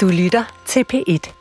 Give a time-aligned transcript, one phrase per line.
[0.00, 1.32] Du lytter til P1.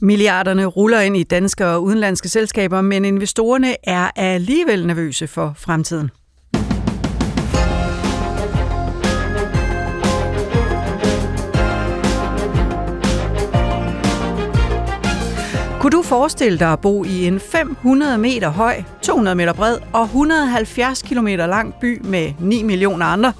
[0.00, 6.10] Milliarderne ruller ind i danske og udenlandske selskaber, men investorerne er alligevel nervøse for fremtiden.
[15.80, 20.02] Kunne du forestille dig at bo i en 500 meter høj, 200 meter bred og
[20.02, 23.32] 170 km lang by med 9 millioner andre?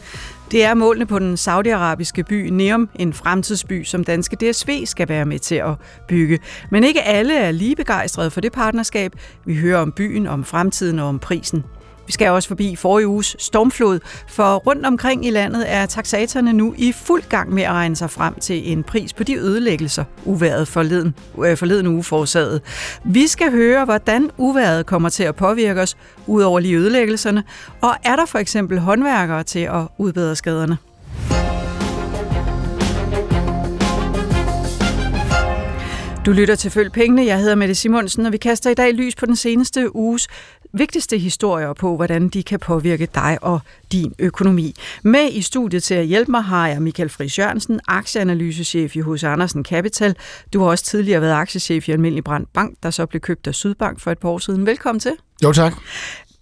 [0.50, 5.26] Det er målene på den saudiarabiske by Neom, en fremtidsby, som danske DSV skal være
[5.26, 5.74] med til at
[6.08, 6.38] bygge.
[6.70, 9.12] Men ikke alle er lige begejstrede for det partnerskab.
[9.46, 11.64] Vi hører om byen, om fremtiden og om prisen.
[12.10, 16.74] Vi skal også forbi forrige uges stormflod, for rundt omkring i landet er taxatorerne nu
[16.78, 20.68] i fuld gang med at regne sig frem til en pris på de ødelæggelser, uværet
[20.68, 21.14] forleden,
[21.44, 22.62] øh, forleden uge forårsaget.
[23.04, 25.96] Vi skal høre, hvordan uværet kommer til at påvirke os,
[26.26, 27.44] ud over lige ødelæggelserne,
[27.80, 30.78] og er der for eksempel håndværkere til at udbedre skaderne?
[36.26, 37.26] Du lytter til Følg Pengene.
[37.26, 40.28] Jeg hedder Mette Simonsen, og vi kaster i dag lys på den seneste uges
[40.72, 43.60] vigtigste historier på, hvordan de kan påvirke dig og
[43.92, 44.74] din økonomi.
[45.02, 49.24] Med i studiet til at hjælpe mig har jeg Michael Friis Jørgensen, aktieanalysechef i Hos
[49.24, 50.16] Andersen Capital.
[50.52, 53.54] Du har også tidligere været aktiechef i Almindelig Brand Bank, der så blev købt af
[53.54, 54.66] Sydbank for et par år siden.
[54.66, 55.12] Velkommen til.
[55.44, 55.74] Jo, tak.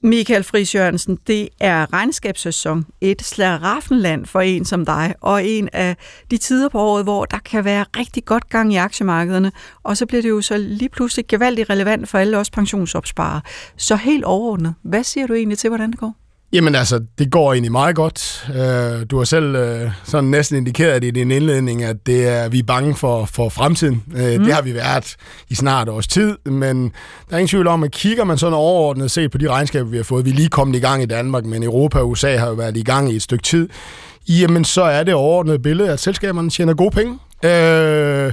[0.02, 5.96] Michael Friis Jørgensen, det er regnskabssæson, et slaraffenland for en som dig, og en af
[6.30, 10.06] de tider på året, hvor der kan være rigtig godt gang i aktiemarkederne, og så
[10.06, 13.40] bliver det jo så lige pludselig gevaldigt relevant for alle os pensionsopsparere.
[13.76, 16.27] Så helt overordnet, hvad siger du egentlig til, hvordan det går?
[16.52, 18.50] Jamen altså, det går egentlig meget godt.
[18.54, 22.58] Øh, du har selv øh, sådan næsten indikeret i din indledning, at det er, vi
[22.58, 24.02] er bange for, for fremtiden.
[24.06, 24.14] Mm.
[24.14, 25.16] Det har vi været
[25.48, 26.82] i snart års tid, men
[27.28, 29.96] der er ingen tvivl om, at kigger man sådan overordnet set på de regnskaber, vi
[29.96, 32.48] har fået, vi er lige kommet i gang i Danmark, men Europa og USA har
[32.48, 33.68] jo været i gang i et stykke tid,
[34.28, 37.18] jamen så er det overordnet billede, at selskaberne tjener gode penge.
[37.44, 38.32] Øh,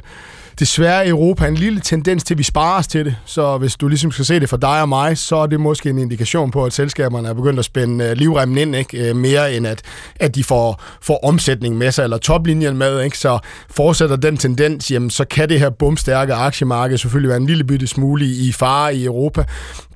[0.60, 3.16] desværre i Europa en lille tendens til, at vi sparer os til det.
[3.26, 5.90] Så hvis du ligesom skal se det for dig og mig, så er det måske
[5.90, 9.12] en indikation på, at selskaberne er begyndt at spænde uh, livremmen ind, ikke?
[9.12, 9.82] Uh, mere end at,
[10.20, 13.02] at de får, får omsætning med sig, eller toplinjen med.
[13.02, 13.18] Ikke?
[13.18, 17.64] Så fortsætter den tendens, jamen, så kan det her bumstærke aktiemarked selvfølgelig være en lille
[17.64, 19.44] bitte smule i fare i Europa.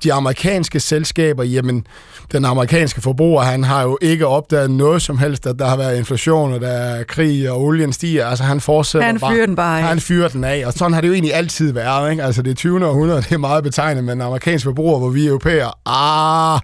[0.04, 1.86] De amerikanske selskaber, jamen,
[2.32, 5.98] den amerikanske forbruger, han har jo ikke opdaget noget som helst, at der har været
[5.98, 8.26] inflation, og der er krig, og olien stiger.
[8.26, 9.80] Altså, han fortsætter han fyrer den bare.
[9.80, 12.10] Han fyrer den af, og sådan har det jo egentlig altid været.
[12.10, 12.22] Ikke?
[12.22, 12.86] Altså, det 20.
[12.86, 16.60] århundrede, det er meget betegnet, men amerikanske forbruger, hvor vi europæer, ah,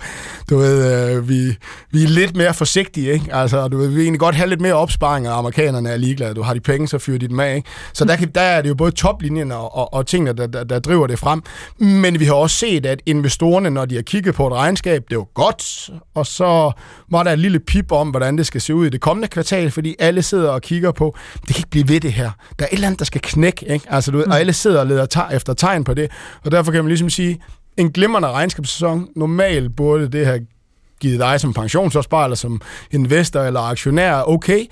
[0.51, 1.57] du ved, øh, vi,
[1.91, 3.35] vi er lidt mere forsigtige, ikke?
[3.35, 6.35] Altså, du ved, vi vil egentlig godt have lidt mere opsparing, og amerikanerne er ligeglade.
[6.35, 7.69] Du har de penge, så fyrer de dem af, ikke?
[7.93, 10.65] Så der, kan, der er det jo både toplinjen og, og, og tingene, der, der,
[10.65, 11.43] der driver det frem.
[11.79, 15.19] Men vi har også set, at investorerne, når de har kigget på et regnskab, det
[15.19, 16.73] var godt, og så
[17.11, 19.71] var der et lille pip om, hvordan det skal se ud i det kommende kvartal,
[19.71, 22.31] fordi alle sidder og kigger på, det kan ikke blive ved det her.
[22.59, 23.76] Der er et eller andet, der skal knække, ikke?
[23.89, 26.11] Altså, du ved, og alle sidder og leder ta- efter tegn på det,
[26.45, 27.41] og derfor kan man ligesom sige,
[27.77, 29.09] en glimrende regnskabssæson.
[29.17, 30.41] Normalt burde det have
[31.01, 32.61] givet dig som pensionsopsparer, eller som
[32.91, 34.65] investor eller aktionær, okay,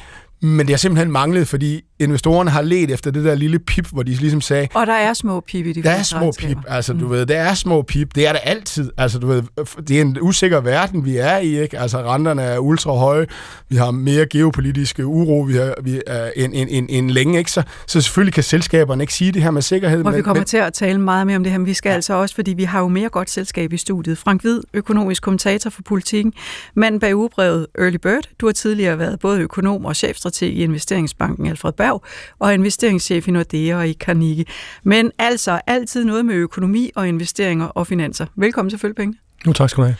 [0.44, 4.02] men det har simpelthen manglet, fordi investorerne har let efter det der lille pip, hvor
[4.02, 4.68] de ligesom sagde...
[4.74, 7.10] Og der er små pip i de Der er små pip, altså du mm.
[7.10, 8.90] ved, der er små pip, det er der altid.
[8.98, 9.42] Altså du ved,
[9.88, 11.78] det er en usikker verden, vi er i, ikke?
[11.78, 13.26] Altså renterne er ultra høje,
[13.68, 17.50] vi har mere geopolitiske uro vi har, vi er en, en, en, en længe, ikke?
[17.50, 19.98] Så, så selvfølgelig kan selskaberne ikke sige det her med sikkerhed.
[19.98, 21.74] Og men, vi kommer men, til at tale meget mere om det her, men vi
[21.74, 21.94] skal ja.
[21.94, 24.18] altså også, fordi vi har jo mere godt selskab i studiet.
[24.18, 26.32] Frank Hvid, økonomisk kommentator for politikken,
[26.74, 28.28] mand bag ugebrevet Early Bird.
[28.40, 29.96] Du har tidligere været både økonom og
[30.34, 32.02] chefstrateg i investeringsbanken Alfred Berg,
[32.38, 34.44] og investeringschef i Nordea og i Carnegie.
[34.82, 38.26] Men altså altid noget med økonomi og investeringer og finanser.
[38.36, 39.18] Velkommen til Følgepenge.
[39.46, 39.96] Jo, tak skal du have.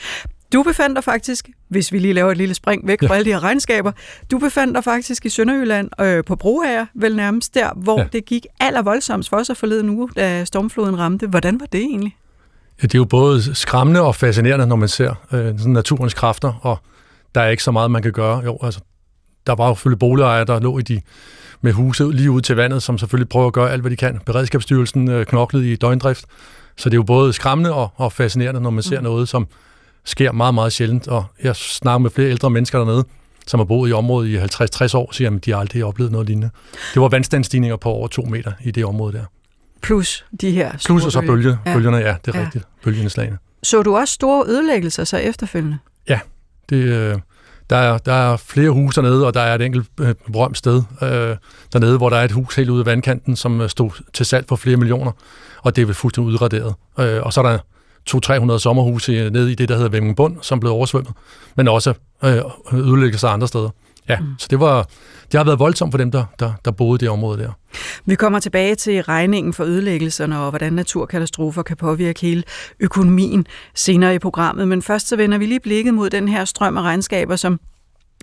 [0.53, 3.09] Du befandt dig faktisk, hvis vi lige laver et lille spring væk ja.
[3.09, 3.93] fra alle de her regnskaber,
[4.31, 8.07] du befandt dig faktisk i Sønderjylland øh, på Broager, vel nærmest der, hvor ja.
[8.13, 11.27] det gik aller voldsomst for sig forleden uge, da stormfloden ramte.
[11.27, 12.17] Hvordan var det egentlig?
[12.83, 16.53] Ja, det er jo både skræmmende og fascinerende, når man ser øh, sådan naturens kræfter,
[16.63, 16.79] og
[17.35, 18.39] der er ikke så meget, man kan gøre.
[18.45, 18.81] Jo, altså,
[19.47, 21.01] der var jo selvfølgelig boligejere, der lå i de
[21.61, 24.21] med huse lige ud til vandet, som selvfølgelig prøver at gøre alt, hvad de kan.
[24.27, 26.25] Beredskabsstyrelsen øh, knoklede i døgndrift.
[26.77, 29.05] Så det er jo både skræmmende og, og fascinerende, når man ser mm.
[29.05, 29.47] noget, som
[30.05, 31.09] sker meget, meget sjældent.
[31.09, 33.05] Og jeg snakker med flere ældre mennesker dernede,
[33.47, 36.27] som har boet i området i 50-60 år, siger, at de har aldrig oplevet noget
[36.27, 36.51] lignende.
[36.95, 39.25] Det var vandstandsstigninger på over to meter i det område der.
[39.83, 41.75] Plus de her Plus og så bølge, ja.
[41.75, 42.45] bølgerne, ja, det er ja.
[42.45, 42.65] rigtigt.
[42.83, 43.39] Bølgeindslagene.
[43.63, 45.79] Så du også store ødelæggelser så efterfølgende?
[46.09, 46.21] Ja,
[46.69, 47.19] det, øh,
[47.75, 50.83] der er, der er flere huse dernede, og der er et enkelt øh, berømt sted
[51.03, 51.37] øh,
[51.73, 54.49] dernede, hvor der er et hus helt ude af vandkanten, som øh, stod til salg
[54.49, 55.13] for flere millioner,
[55.63, 56.75] og det er vel fuldstændig udraderet.
[56.99, 57.59] Øh, og så er der
[58.55, 61.13] 200-300 sommerhuse nede i det, der hedder Vemmingbund, som blev oversvømmet,
[61.57, 61.95] men også
[62.25, 62.39] øh,
[62.73, 63.71] ødelæggelser andre steder.
[64.09, 64.27] Ja, mm.
[64.39, 64.89] så det, var,
[65.33, 67.51] det har været voldsomt for dem, der, der, der boede i det område der.
[68.05, 72.43] Vi kommer tilbage til regningen for ødelæggelserne og hvordan naturkatastrofer kan påvirke hele
[72.81, 74.69] økonomien senere i programmet.
[74.69, 77.61] Men først så vender vi lige blikket mod den her strøm af regnskaber, som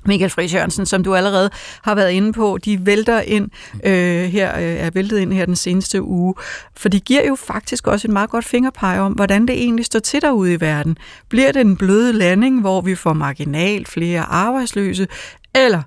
[0.05, 1.49] Michael Friis Jørgensen, som du allerede
[1.81, 3.49] har været inde på, de vælter ind
[3.83, 6.35] øh, her, øh, er væltet ind her den seneste uge.
[6.77, 9.99] For de giver jo faktisk også et meget godt fingerpege om, hvordan det egentlig står
[9.99, 10.97] til derude i verden.
[11.29, 15.07] Bliver det en bløde landing, hvor vi får marginalt flere arbejdsløse,
[15.55, 15.81] eller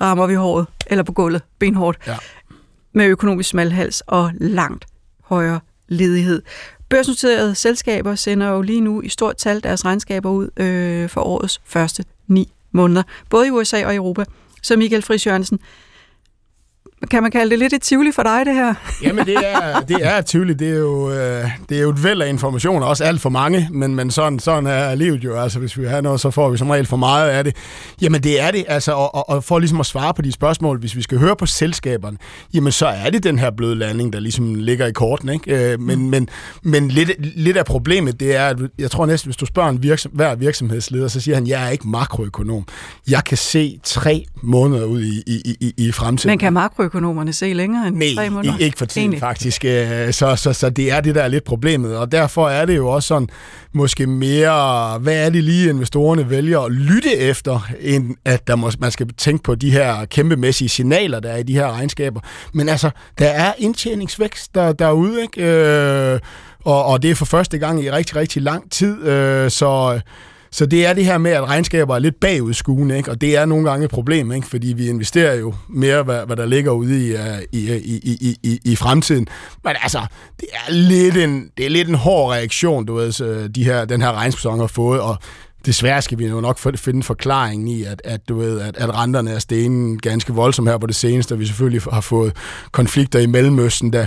[0.00, 2.16] rammer vi håret, eller på gulvet, benhårdt, ja.
[2.92, 4.86] med økonomisk smalhals og langt
[5.24, 6.42] højere ledighed.
[6.88, 11.60] Børsnoterede selskaber sender jo lige nu i stort tal deres regnskaber ud øh, for årets
[11.64, 14.24] første ni måneder, både i USA og Europa.
[14.62, 15.58] Så Michael Friis Jørgensen,
[17.08, 18.74] kan man kalde det lidt et tivoli for dig, det her?
[19.04, 20.54] Jamen, det er, det er et tivoli.
[20.54, 23.68] Det er, jo, øh, det er jo et væld af informationer, også alt for mange,
[23.70, 25.36] men, men sådan, sådan er livet jo.
[25.36, 27.56] Altså, hvis vi har noget, så får vi som regel for meget af det.
[28.02, 28.64] Jamen, det er det.
[28.68, 31.36] Altså, og, og, og for ligesom at svare på de spørgsmål, hvis vi skal høre
[31.36, 32.16] på selskaberne,
[32.54, 35.28] jamen, så er det den her bløde landing, der ligesom ligger i korten.
[35.28, 35.72] Ikke?
[35.72, 36.04] Øh, men, mm.
[36.04, 36.28] men,
[36.62, 39.82] men lidt, lidt af problemet, det er, at jeg tror næsten, hvis du spørger en
[39.82, 42.66] virksom, hver virksomhedsleder, så siger han, jeg er ikke makroøkonom.
[43.08, 46.30] Jeg kan se tre måneder ud i, i, i, i fremtiden.
[46.30, 48.58] Men kan makro økonomerne se længere end Nej, tre måneder?
[48.58, 49.20] ikke for tiden Egentlig.
[49.20, 49.64] faktisk.
[49.64, 51.96] Øh, så, så, så det er det, der er lidt problemet.
[51.96, 53.28] Og derfor er det jo også sådan,
[53.72, 58.70] måske mere, hvad er det lige, investorerne vælger at lytte efter, end at der må,
[58.78, 62.20] man skal tænke på de her kæmpemæssige signaler, der er i de her regnskaber.
[62.54, 65.42] Men altså, der er indtjeningsvækst der, derude, ikke?
[65.44, 66.20] Øh,
[66.64, 69.06] og, og det er for første gang i rigtig, rigtig lang tid.
[69.06, 70.00] Øh, så
[70.52, 73.10] så det er det her med, at regnskaber er lidt bagudskuende, ikke?
[73.10, 74.46] og det er nogle gange et problem, ikke?
[74.46, 78.36] fordi vi investerer jo mere, hvad, hvad der ligger ude i, øh, i, i, i,
[78.42, 79.26] i, i fremtiden.
[79.64, 80.00] Men altså,
[80.40, 83.64] det er lidt en, det er lidt en hård reaktion, du ved, så øh, de
[83.64, 85.16] her, den her regnskabssæson har fået, og
[85.66, 89.30] desværre skal vi jo nok finde forklaringen i, at, at, du ved, at, at renterne
[89.30, 92.36] er stenen ganske voldsomt her på det seneste, og vi selvfølgelig har fået
[92.72, 94.06] konflikter i Mellemøsten, der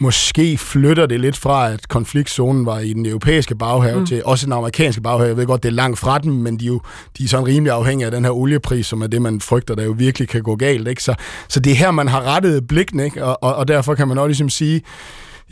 [0.00, 4.06] måske flytter det lidt fra, at konfliktzonen var i den europæiske baghave mm.
[4.06, 5.28] til også den amerikanske baghave.
[5.28, 6.80] Jeg ved godt, det er langt fra dem, men de er jo
[7.18, 9.84] de er sådan rimelig afhængige af den her oliepris, som er det, man frygter, der
[9.84, 10.88] jo virkelig kan gå galt.
[10.88, 11.02] Ikke?
[11.02, 11.14] Så,
[11.48, 13.24] så det er her, man har rettet blikken, ikke?
[13.24, 14.82] Og, og, og derfor kan man også ligesom sige,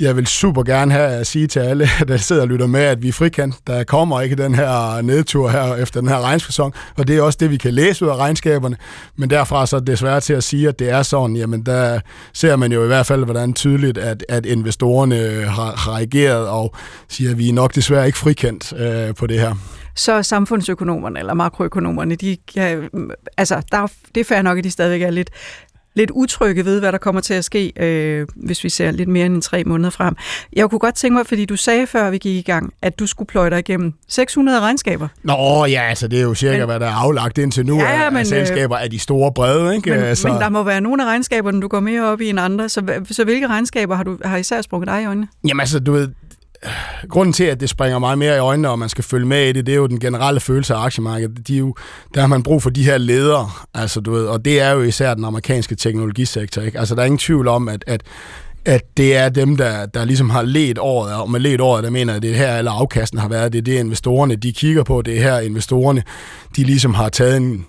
[0.00, 3.02] jeg vil super gerne have at sige til alle, der sidder og lytter med, at
[3.02, 3.54] vi er frikant.
[3.66, 7.38] Der kommer ikke den her nedtur her efter den her regnsæson, og det er også
[7.40, 8.76] det, vi kan læse ud af regnskaberne.
[9.16, 12.00] Men derfra så er det desværre til at sige, at det er sådan, jamen der
[12.32, 16.75] ser man jo i hvert fald, hvordan tydeligt, at, at investorerne har, har reageret og
[17.08, 19.54] siger, at vi er nok desværre ikke frikendt øh, på det her
[19.96, 22.90] så samfundsøkonomerne eller makroøkonomerne, de kan,
[23.37, 25.31] altså, der, det er fair nok, at de stadigvæk er lidt
[25.96, 29.26] lidt utrygge ved, hvad der kommer til at ske, øh, hvis vi ser lidt mere
[29.26, 30.16] end tre måneder frem.
[30.52, 33.06] Jeg kunne godt tænke mig, fordi du sagde før vi gik i gang, at du
[33.06, 35.08] skulle pløje dig igennem 600 regnskaber.
[35.22, 38.04] Nå ja, altså det er jo cirka, men, hvad der er aflagt indtil nu ja,
[38.04, 39.76] af, men, af øh, selskaber af de store brede.
[39.76, 39.90] Ikke?
[39.90, 40.28] Men, altså.
[40.28, 42.69] men der må være nogle af regnskaberne, du går mere op i end andre.
[42.69, 45.28] Så, så hvilke regnskaber har du har især sprunget dig i øjnene?
[45.49, 46.08] Jamen altså, du ved,
[47.08, 49.53] grunden til, at det springer meget mere i øjnene, og man skal følge med i
[49.53, 51.49] det, det er jo den generelle følelse af aktiemarkedet.
[51.49, 51.75] De er jo,
[52.14, 54.82] der har man brug for de her ledere, altså, du ved, og det er jo
[54.82, 56.62] især den amerikanske teknologisektor.
[56.62, 56.79] Ikke?
[56.79, 58.03] Altså, der er ingen tvivl om, at, at
[58.67, 61.91] at det er dem, der, der ligesom har let året, og med let året, der
[61.91, 63.52] mener at det er her, eller afkasten har været.
[63.52, 65.02] Det er det, investorerne de kigger på.
[65.02, 66.02] Det er her, investorerne
[66.56, 67.67] de ligesom har taget en,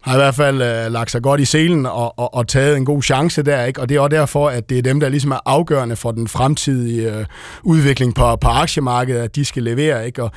[0.00, 2.84] har i hvert fald øh, lagt sig godt i selen og, og, og taget en
[2.84, 3.80] god chance der, ikke?
[3.80, 6.28] og det er også derfor, at det er dem, der ligesom er afgørende for den
[6.28, 7.26] fremtidige øh,
[7.62, 10.22] udvikling på, på aktiemarkedet, at de skal levere, ikke?
[10.22, 10.30] og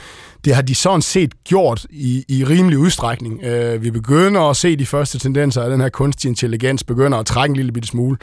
[0.45, 3.43] det har de sådan set gjort i, i rimelig udstrækning.
[3.43, 7.25] Øh, vi begynder at se de første tendenser af den her kunstig intelligens, begynder at
[7.25, 8.17] trække en lille bitte smule.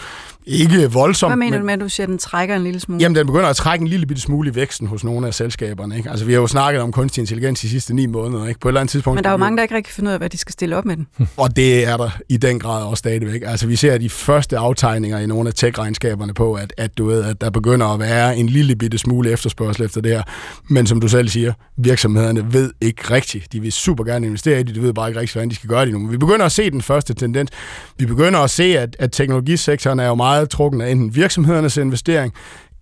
[0.47, 1.31] Ikke voldsomt.
[1.31, 3.01] Hvad mener men, du med, at du siger, at den trækker en lille smule?
[3.03, 5.97] Jamen, den begynder at trække en lille bitte smule i væksten hos nogle af selskaberne.
[5.97, 6.11] Ikke?
[6.11, 8.47] Altså, vi har jo snakket om kunstig intelligens de sidste ni måneder.
[8.47, 8.61] Ikke?
[8.61, 9.15] På et eller andet tidspunkt.
[9.15, 10.77] Men der er jo mange, der ikke rigtig finder ud af, hvad de skal stille
[10.77, 11.07] op med den.
[11.37, 13.43] Og det er der i den grad også stadigvæk.
[13.47, 17.25] Altså, vi ser de første aftegninger i nogle af tech-regnskaberne på, at, at, du ved,
[17.25, 20.23] at der begynder at være en lille bitte smule efterspørgsel efter det her.
[20.69, 23.53] Men som du selv siger, virksomhederne ved ikke rigtigt.
[23.53, 25.69] De vil super gerne investere i det, de ved bare ikke rigtigt, hvordan de skal
[25.69, 25.99] gøre det nu.
[25.99, 27.51] Men vi begynder at se den første tendens.
[27.99, 32.33] Vi begynder at se, at, at teknologisektoren er jo meget trukken af enten virksomhedernes investering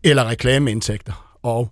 [0.05, 1.37] eller reklameindtægter.
[1.43, 1.71] Og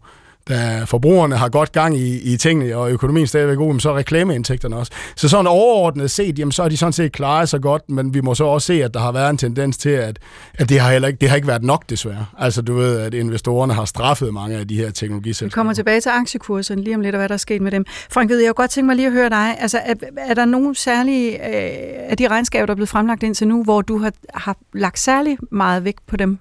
[0.49, 4.76] da forbrugerne har godt gang i, i tingene, og økonomien stadigvæk god, så er reklameindtægterne
[4.76, 4.93] også.
[5.17, 8.21] Så sådan overordnet set, jamen, så har de sådan set klaret sig godt, men vi
[8.21, 10.19] må så også se, at der har været en tendens til, at,
[10.55, 12.26] at det har heller ikke, det har ikke været nok desværre.
[12.38, 15.47] Altså du ved, at investorerne har straffet mange af de her teknologiselskaber.
[15.47, 17.85] Vi kommer tilbage til aktiekurserne lige om lidt, og hvad der er sket med dem.
[18.11, 19.57] Frank, ved jeg godt tænke mig lige at høre dig.
[19.61, 23.49] Altså, er, er der nogen særlige øh, af de regnskaber, der er blevet fremlagt indtil
[23.49, 26.38] nu, hvor du har, har lagt særlig meget vægt på dem?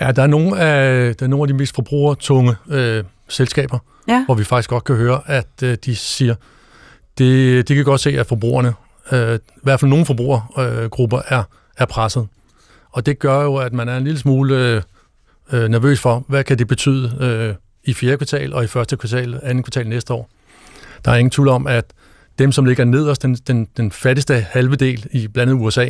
[0.00, 4.24] Ja, der er nogle af, der er nogle af de mest forbrugertunge øh, selskaber, ja.
[4.24, 6.34] hvor vi faktisk godt kan høre, at øh, de siger,
[7.18, 8.72] det, de kan godt se, at forbrugerne
[9.12, 11.42] øh, i hvert fald nogle forbrugergrupper, er,
[11.76, 12.28] er presset.
[12.92, 14.82] Og det gør jo, at man er en lille smule
[15.52, 19.40] øh, nervøs for, hvad kan det betyde øh, i fjerde kvartal og i første kvartal,
[19.42, 20.30] anden kvartal næste år.
[21.04, 21.84] Der er ingen tvivl om, at
[22.38, 25.88] dem, som ligger nederst, den, den, den fattigste halve del i blandet USA,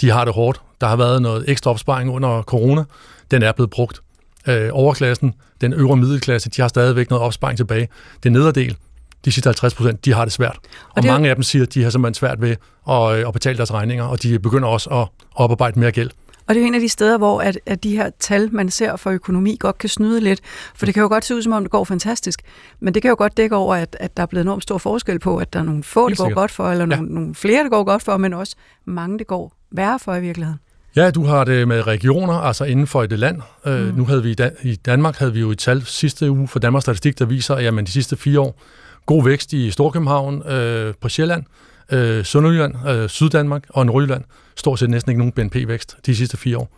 [0.00, 0.60] de har det hårdt.
[0.80, 2.84] Der har været noget ekstra opsparing under corona.
[3.32, 4.00] Den er blevet brugt.
[4.48, 7.88] Øh, overklassen, den øvre middelklasse, de har stadigvæk noget opsparing tilbage.
[8.22, 8.76] Den nederdel,
[9.24, 10.58] de sidste 50 procent, de har det svært.
[10.62, 11.10] Og, og det...
[11.10, 12.56] mange af dem siger, at de har simpelthen svært ved
[12.88, 16.10] at, øh, at betale deres regninger, og de begynder også at oparbejde mere gæld.
[16.46, 18.96] Og det er en af de steder, hvor at, at de her tal, man ser
[18.96, 20.40] for økonomi, godt kan snyde lidt.
[20.74, 22.42] For det kan jo godt se ud, som om det går fantastisk.
[22.80, 25.18] Men det kan jo godt dække over, at, at der er blevet enormt stor forskel
[25.18, 26.96] på, at der er nogle få, det går godt for, eller ja.
[26.96, 30.20] nogle, nogle flere, det går godt for, men også mange, det går værre for i
[30.20, 30.60] virkeligheden.
[30.96, 33.40] Ja, du har det med regioner, altså inden for et land.
[33.66, 33.94] Øh, mm.
[33.94, 36.58] nu havde vi i, Dan- i Danmark havde vi jo et tal sidste uge for
[36.58, 38.60] Danmarks Statistik, der viser, at jamen, de sidste fire år,
[39.06, 41.44] god vækst i Storkøbenhavn, øh, på Sjælland,
[41.92, 44.24] øh, Sønderjylland, øh, Syddanmark og Nordjylland.
[44.56, 46.70] Stort set næsten ikke nogen BNP-vækst de sidste fire år.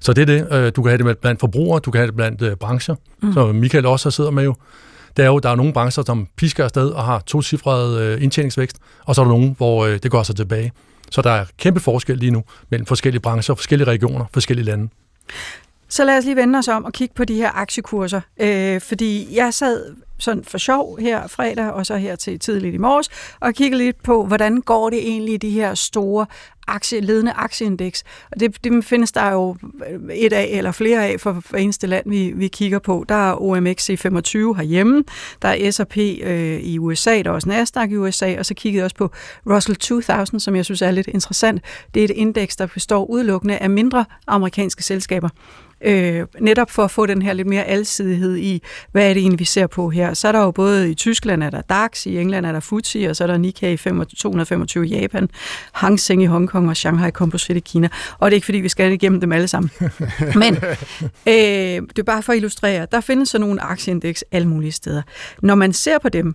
[0.00, 0.52] Så det er det.
[0.52, 3.32] Øh, du kan have det blandt forbrugere, du kan have det blandt øh, brancher, mm.
[3.32, 4.54] som Michael også har siddet med jo.
[5.16, 8.22] Det er jo, der er nogle brancher, som pisker afsted og har to cifrede øh,
[8.22, 10.72] indtjeningsvækst, og så er der nogle, hvor øh, det går sig tilbage.
[11.10, 14.88] Så der er kæmpe forskel lige nu mellem forskellige brancher, forskellige regioner, forskellige lande.
[15.88, 18.20] Så lad os lige vende os om og kigge på de her aktiekurser.
[18.40, 22.78] Øh, fordi jeg sad sådan for sjov her fredag, og så her til tidligt i
[22.78, 23.08] morges,
[23.40, 26.26] og kiggede lidt på, hvordan går det egentlig i de her store
[26.68, 28.04] aktie, ledende aktieindeks.
[28.30, 29.56] Og det, det findes der jo
[30.12, 33.04] et af, eller flere af for hver eneste land, vi, vi kigger på.
[33.08, 35.04] Der er OMX C25 herhjemme,
[35.42, 38.78] der er S&P øh, i USA, der er også Nasdaq i USA, og så kiggede
[38.78, 39.10] jeg også på
[39.46, 41.62] Russell 2000, som jeg synes er lidt interessant.
[41.94, 45.28] Det er et indeks, der består udelukkende af mindre amerikanske selskaber
[45.80, 49.40] øh, netop for at få den her lidt mere alsidighed i, hvad er det egentlig,
[49.40, 50.14] vi ser på her.
[50.14, 53.10] Så er der jo både i Tyskland er der DAX, i England er der FTSE,
[53.10, 55.28] og så er der Nikkei 225 i Japan,
[55.72, 57.88] Hang Seng i Hongkong og Shanghai Composite i Kina.
[58.18, 59.70] Og det er ikke, fordi vi skal igennem dem alle sammen.
[60.42, 60.56] Men
[61.26, 65.02] øh, det er bare for at illustrere, der findes så nogle aktieindeks alle mulige steder.
[65.42, 66.34] Når man ser på dem,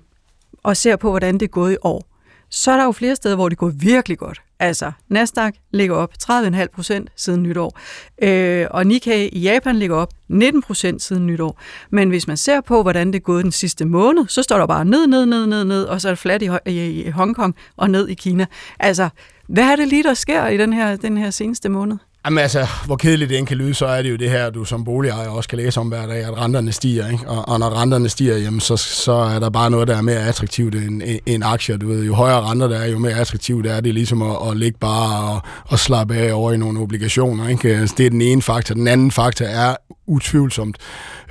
[0.63, 2.09] og ser på, hvordan det er gået i år,
[2.49, 4.41] så er der jo flere steder, hvor det går virkelig godt.
[4.59, 7.79] Altså, Nasdaq ligger op 30,5 procent siden nytår,
[8.23, 11.61] øh, og Nikkei i Japan ligger op 19 procent siden nytår.
[11.89, 14.67] Men hvis man ser på, hvordan det er gået den sidste måned, så står der
[14.67, 17.55] bare ned, ned, ned, ned, ned, og så er det fladt i, i, i Hongkong
[17.77, 18.45] og ned i Kina.
[18.79, 19.09] Altså,
[19.47, 21.97] hvad er det lige, der sker i den her, den her seneste måned?
[22.25, 24.65] Jamen altså, hvor kedeligt det end kan lyde, så er det jo det her, du
[24.65, 27.09] som boligejer også kan læse om hver dag, at renterne stiger.
[27.09, 27.29] Ikke?
[27.29, 30.19] Og, og når renterne stiger, jamen, så, så er der bare noget, der er mere
[30.27, 31.77] attraktivt end, end aktier.
[31.77, 34.57] Du ved, jo højere renter der er, jo mere attraktivt er det ligesom at, at
[34.57, 37.47] ligge bare og, og slappe af over i nogle obligationer.
[37.47, 37.75] Ikke?
[37.75, 38.75] Altså, det er den ene faktor.
[38.75, 39.75] Den anden faktor er
[40.07, 40.77] utvivlsomt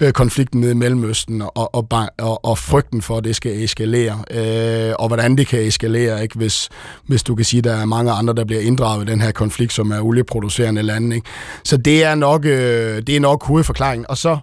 [0.01, 1.87] øh, konflikten nede i Mellemøsten og, og,
[2.19, 4.25] og, og frygten for, at det skal eskalere.
[4.31, 6.37] Øh, og hvordan det kan eskalere, ikke?
[6.39, 6.69] Hvis,
[7.07, 9.33] hvis du kan sige, at der er mange andre, der bliver inddraget i den her
[9.33, 11.17] konflikt, som er olieproducerende lande.
[11.17, 11.29] Ikke?
[11.65, 14.07] Så det er nok, øh, det er nok hovedforklaringen.
[14.09, 14.39] Og så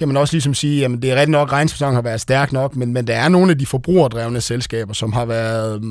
[0.00, 2.76] kan man også ligesom sige, at det er rigtig nok, at har været stærk nok,
[2.76, 5.82] men, men der er nogle af de forbrugerdrevne selskaber, som har været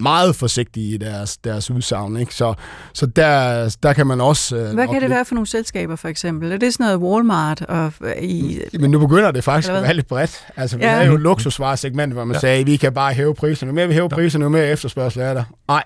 [0.00, 2.16] meget forsigtige i deres, deres udsagn.
[2.16, 2.34] Ikke?
[2.34, 2.54] Så,
[2.92, 4.56] så der, der kan man også...
[4.56, 6.52] Øh, Hvad kan det være for nogle selskaber, for eksempel?
[6.52, 7.62] Er det sådan noget Walmart?
[7.62, 10.46] Og, i, men nu begynder det faktisk at være lidt bredt.
[10.56, 10.90] Altså, vi ja.
[10.90, 12.40] er jo luksusvaresegment, hvor man ja.
[12.40, 13.70] sagde, at vi kan bare hæve priserne.
[13.70, 15.44] Jo mere vi hæver priserne, jo mere efterspørgsel er der.
[15.68, 15.84] Nej,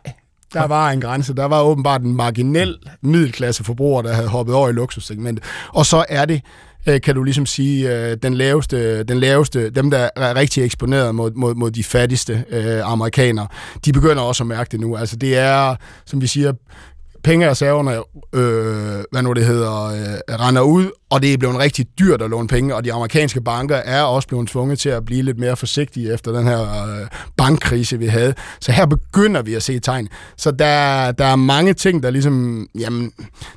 [0.53, 1.35] der var en grænse.
[1.35, 5.45] Der var åbenbart en marginel middelklasse forbruger, der havde hoppet over i luksussegmentet.
[5.69, 6.43] Og så er det
[6.87, 11.15] øh, kan du ligesom sige, øh, den laveste, den laveste, dem der er rigtig eksponeret
[11.15, 13.47] mod, mod, mod de fattigste øh, amerikanere,
[13.85, 14.97] de begynder også at mærke det nu.
[14.97, 16.53] Altså det er, som vi siger,
[17.25, 17.97] pengereserverne,
[18.35, 22.31] øh, hvad nu det hedder, øh, render ud, og det er blevet rigtig dyrt at
[22.31, 25.57] låne penge, og de amerikanske banker er også blevet tvunget til at blive lidt mere
[25.57, 28.35] forsigtige efter den her øh, bankkrise, vi havde.
[28.61, 30.09] Så her begynder vi at se tegn.
[30.37, 33.13] Så der, der er mange ting, der ligesom, jamen,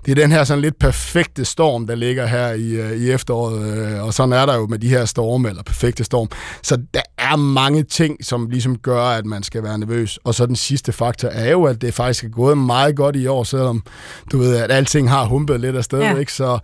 [0.06, 3.78] det er den her sådan lidt perfekte storm, der ligger her i, øh, i efteråret,
[3.78, 6.28] øh, og sådan er der jo med de her storme, eller perfekte storm.
[6.64, 10.20] Så der er mange ting, som ligesom gør, at man skal være nervøs.
[10.24, 13.28] Og så den sidste faktor er jo, at det faktisk er gået meget godt i
[13.28, 13.84] år, selvom
[14.32, 16.16] du ved, at alting har humpet lidt afsted, ja.
[16.16, 16.34] ikke?
[16.34, 16.60] Så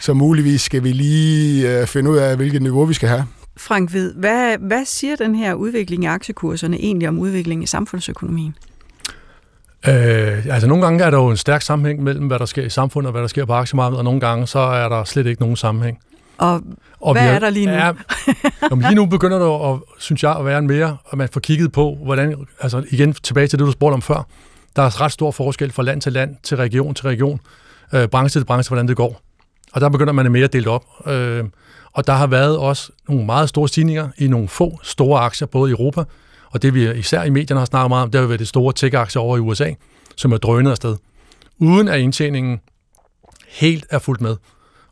[0.00, 3.24] så muligvis skal vi lige øh, finde ud af, hvilket niveau vi skal have.
[3.56, 8.54] Frank Ved, hvad, hvad siger den her udvikling i aktiekurserne egentlig om udviklingen i samfundsøkonomien?
[9.88, 12.68] Øh, altså nogle gange er der jo en stærk sammenhæng mellem, hvad der sker i
[12.68, 15.42] samfundet og hvad der sker på aktiemarkedet, og nogle gange så er der slet ikke
[15.42, 15.98] nogen sammenhæng.
[16.38, 16.62] Og,
[17.00, 17.72] og hvad er, er der lige nu?
[17.72, 17.92] Er,
[18.70, 21.40] jamen, lige nu begynder der, at, synes jeg, at være en mere, at man får
[21.40, 24.26] kigget på, hvordan, altså igen tilbage til det, du spurgte om før,
[24.76, 27.40] der er ret stor forskel fra land til land, til region til region,
[27.94, 29.20] øh, branche til branche, hvordan det går.
[29.72, 30.84] Og der begynder man at mere delt op.
[31.06, 31.44] Øh,
[31.92, 35.70] og der har været også nogle meget store stigninger i nogle få store aktier, både
[35.70, 36.04] i Europa
[36.50, 38.72] Og det vi især i medierne har snakket meget om, det har været det store
[38.72, 39.72] tech-aktier over i USA,
[40.16, 40.96] som er drønet afsted,
[41.58, 42.60] uden at indtjeningen
[43.48, 44.36] helt er fuldt med.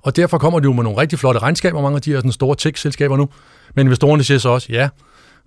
[0.03, 2.33] Og derfor kommer de jo med nogle rigtig flotte regnskaber, mange af de her sådan
[2.33, 3.29] store tech-selskaber nu.
[3.75, 4.89] Men investorerne siger så også, ja,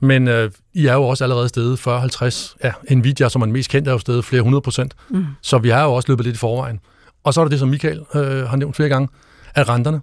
[0.02, 2.56] men øh, I er jo også allerede steget 40-50.
[2.64, 4.96] Ja, Nvidia, som er den mest kendte, er jo steget flere hundrede procent.
[5.10, 5.26] Mm.
[5.42, 6.80] Så vi har jo også løbet lidt i forvejen.
[7.24, 9.08] Og så er der det, som Michael øh, har nævnt flere gange,
[9.56, 10.02] at renterne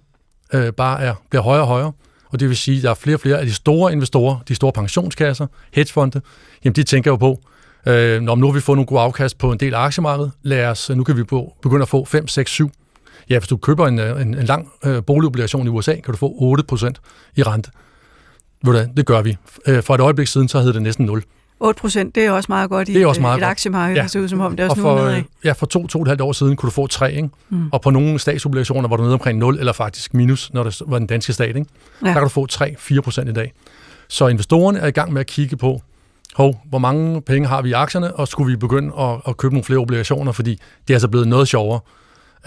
[0.53, 1.91] øh, bare er, bliver højere og højere.
[2.29, 4.55] Og det vil sige, at der er flere og flere af de store investorer, de
[4.55, 6.21] store pensionskasser, hedgefonde,
[6.63, 7.41] jamen de tænker jo på,
[7.85, 10.65] øh, når nu har vi fået nogle gode afkast på en del af aktiemarkedet, lad
[10.65, 11.23] os, nu kan vi
[11.61, 12.71] begynde at få 5, 6, 7.
[13.29, 16.17] Ja, hvis du køber en, øh, en, en lang øh, boligobligation i USA, kan du
[16.17, 16.93] få 8%
[17.35, 17.71] i rente.
[18.63, 19.37] Ved du det gør vi.
[19.67, 21.23] Øh, for et øjeblik siden, så hed det næsten 0.
[21.61, 23.51] 8 procent, det er også meget godt i det er også meget et godt.
[23.51, 24.01] aktiemarked, ja.
[24.01, 25.21] der ser ud som om det er Og også for, nu nedad.
[25.43, 27.29] ja, for to, to og et halvt år siden kunne du få 3, ikke?
[27.49, 27.69] Mm.
[27.71, 30.97] og på nogle statsobligationer var du nede omkring 0, eller faktisk minus, når det var
[30.97, 31.47] den danske stat.
[31.55, 31.65] Ikke?
[32.01, 32.07] Ja.
[32.07, 33.53] Der kan du få 3-4 procent i dag.
[34.07, 35.81] Så investorerne er i gang med at kigge på,
[36.35, 39.53] hov, hvor mange penge har vi i aktierne, og skulle vi begynde at, at købe
[39.53, 40.51] nogle flere obligationer, fordi
[40.87, 41.79] det er altså blevet noget sjovere,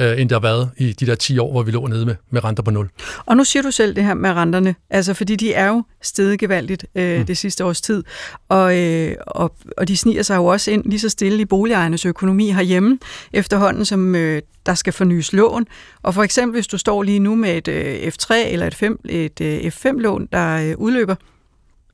[0.00, 2.14] øh, end det har været i de der 10 år, hvor vi lå nede med,
[2.30, 2.88] med renter på 0.
[3.26, 6.38] Og nu siger du selv det her med renterne, altså fordi de er jo steget
[6.38, 7.26] gevaldigt øh, mm.
[7.26, 8.04] det sidste års tid,
[8.48, 12.06] og, øh, og, og de sniger sig jo også ind lige så stille i boligejernes
[12.06, 12.98] økonomi herhjemme,
[13.32, 15.66] efterhånden som øh, der skal fornyes lån.
[16.02, 19.00] Og for eksempel, hvis du står lige nu med et øh, F3 eller et, 5,
[19.04, 21.14] et øh, F5-lån, der øh, udløber,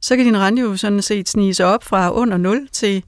[0.01, 3.03] så kan din rente jo sådan set snige sig op fra under 0 til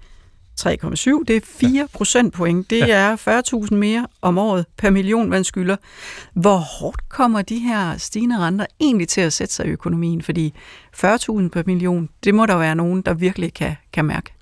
[0.66, 1.24] 3,7.
[1.28, 2.70] Det er 4 procentpoint.
[2.70, 3.16] Det er
[3.70, 5.76] 40.000 mere om året per million, man skylder.
[6.34, 10.22] Hvor hårdt kommer de her stigende renter egentlig til at sætte sig i økonomien?
[10.22, 10.54] Fordi
[10.96, 14.32] 40.000 per million, det må der være nogen, der virkelig kan, kan mærke.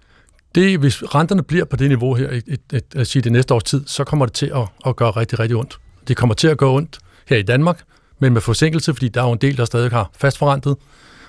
[0.55, 3.55] Det, hvis renterne bliver på det niveau her, et, et, et, at sige det næste
[3.55, 5.79] års tid, så kommer det til at, at gøre rigtig, rigtig ondt.
[6.09, 7.83] Det kommer til at gå ondt her i Danmark,
[8.19, 10.77] men med forsinkelse, fordi der er jo en del, der stadig har fastforrentet,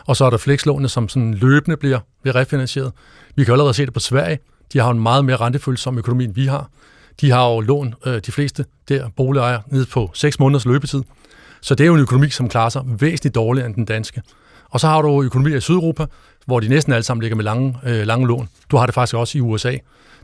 [0.05, 2.91] og så er der flekslånene, som sådan løbende bliver, bliver refinansieret.
[3.35, 4.39] Vi kan allerede se det på Sverige.
[4.73, 6.69] De har jo en meget mere rentefølsom økonomi, end vi har.
[7.21, 11.03] De har jo lån, øh, de fleste der boligejere, ned på 6 måneders løbetid.
[11.61, 14.21] Så det er jo en økonomi, som klarer sig væsentligt dårligere end den danske.
[14.69, 16.05] Og så har du økonomier i Sydeuropa,
[16.45, 18.49] hvor de næsten alle sammen ligger med lange, øh, lange lån.
[18.71, 19.77] Du har det faktisk også i USA.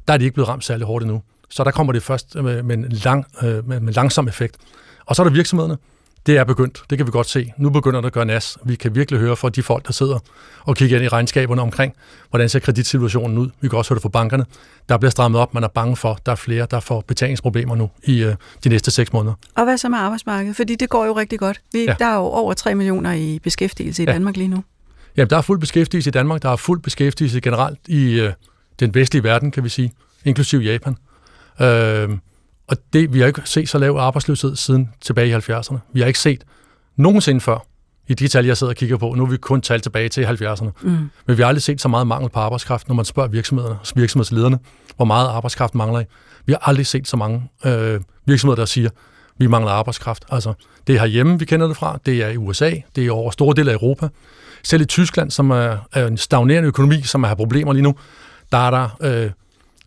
[0.08, 1.22] Der er de ikke blevet ramt særlig hårdt endnu.
[1.50, 4.58] Så der kommer det først med, med, en lang, øh, med, med langsom effekt.
[5.06, 5.78] Og så er der virksomhederne.
[6.26, 6.84] Det er begyndt.
[6.90, 7.54] Det kan vi godt se.
[7.58, 8.58] Nu begynder det at gøre nas.
[8.66, 10.20] Vi kan virkelig høre fra de folk, der sidder
[10.64, 11.94] og kigger ind i regnskaberne omkring,
[12.30, 13.50] hvordan ser kreditsituationen ud.
[13.62, 14.46] Vi kan også høre det fra bankerne.
[14.90, 15.54] Der bliver strammet op.
[15.54, 18.92] Man er bange for, der er flere, der får betalingsproblemer nu i øh, de næste
[18.92, 19.34] seks måneder.
[19.56, 20.56] Og hvad så med arbejdsmarkedet?
[20.56, 21.62] Fordi det går jo rigtig godt.
[21.74, 21.96] Vi, ja.
[22.00, 24.12] Der er jo over 3 millioner i beskæftigelse i Ja.
[24.12, 24.64] Danmark lige nu.
[25.18, 26.42] Jamen, der er fuld beskæftigelse i Danmark.
[26.42, 28.34] Der er fuld beskæftigelse generelt i øh,
[28.80, 29.92] den vestlige verden, kan vi sige,
[30.26, 30.96] inklusiv Japan.
[31.62, 32.10] Øh,
[32.68, 35.78] og det, vi har ikke set så lav arbejdsløshed siden tilbage i 70'erne.
[35.94, 36.44] Vi har ikke set
[36.96, 37.66] nogensinde før
[38.08, 39.14] i de tal, jeg sidder og kigger på.
[39.14, 40.70] Nu er vi kun talt tilbage til 70'erne.
[40.82, 40.90] Mm.
[41.26, 44.60] Men vi har aldrig set så meget mangel på arbejdskraft, når man spørger virksomhederne, virksomhedslederne,
[44.96, 46.04] hvor meget arbejdskraft mangler I.
[46.46, 48.90] Vi har aldrig set så mange øh, virksomheder, der siger,
[49.38, 50.26] vi mangler arbejdskraft.
[50.30, 50.54] Altså,
[50.88, 52.00] det er herhjemme, vi kender det fra.
[52.06, 52.72] Det er i USA.
[52.96, 54.08] Det er over store dele af Europa.
[54.64, 57.96] Selv i Tyskland, som er, er en stagnerende økonomi, som har problemer lige nu,
[58.52, 59.32] der er der øh,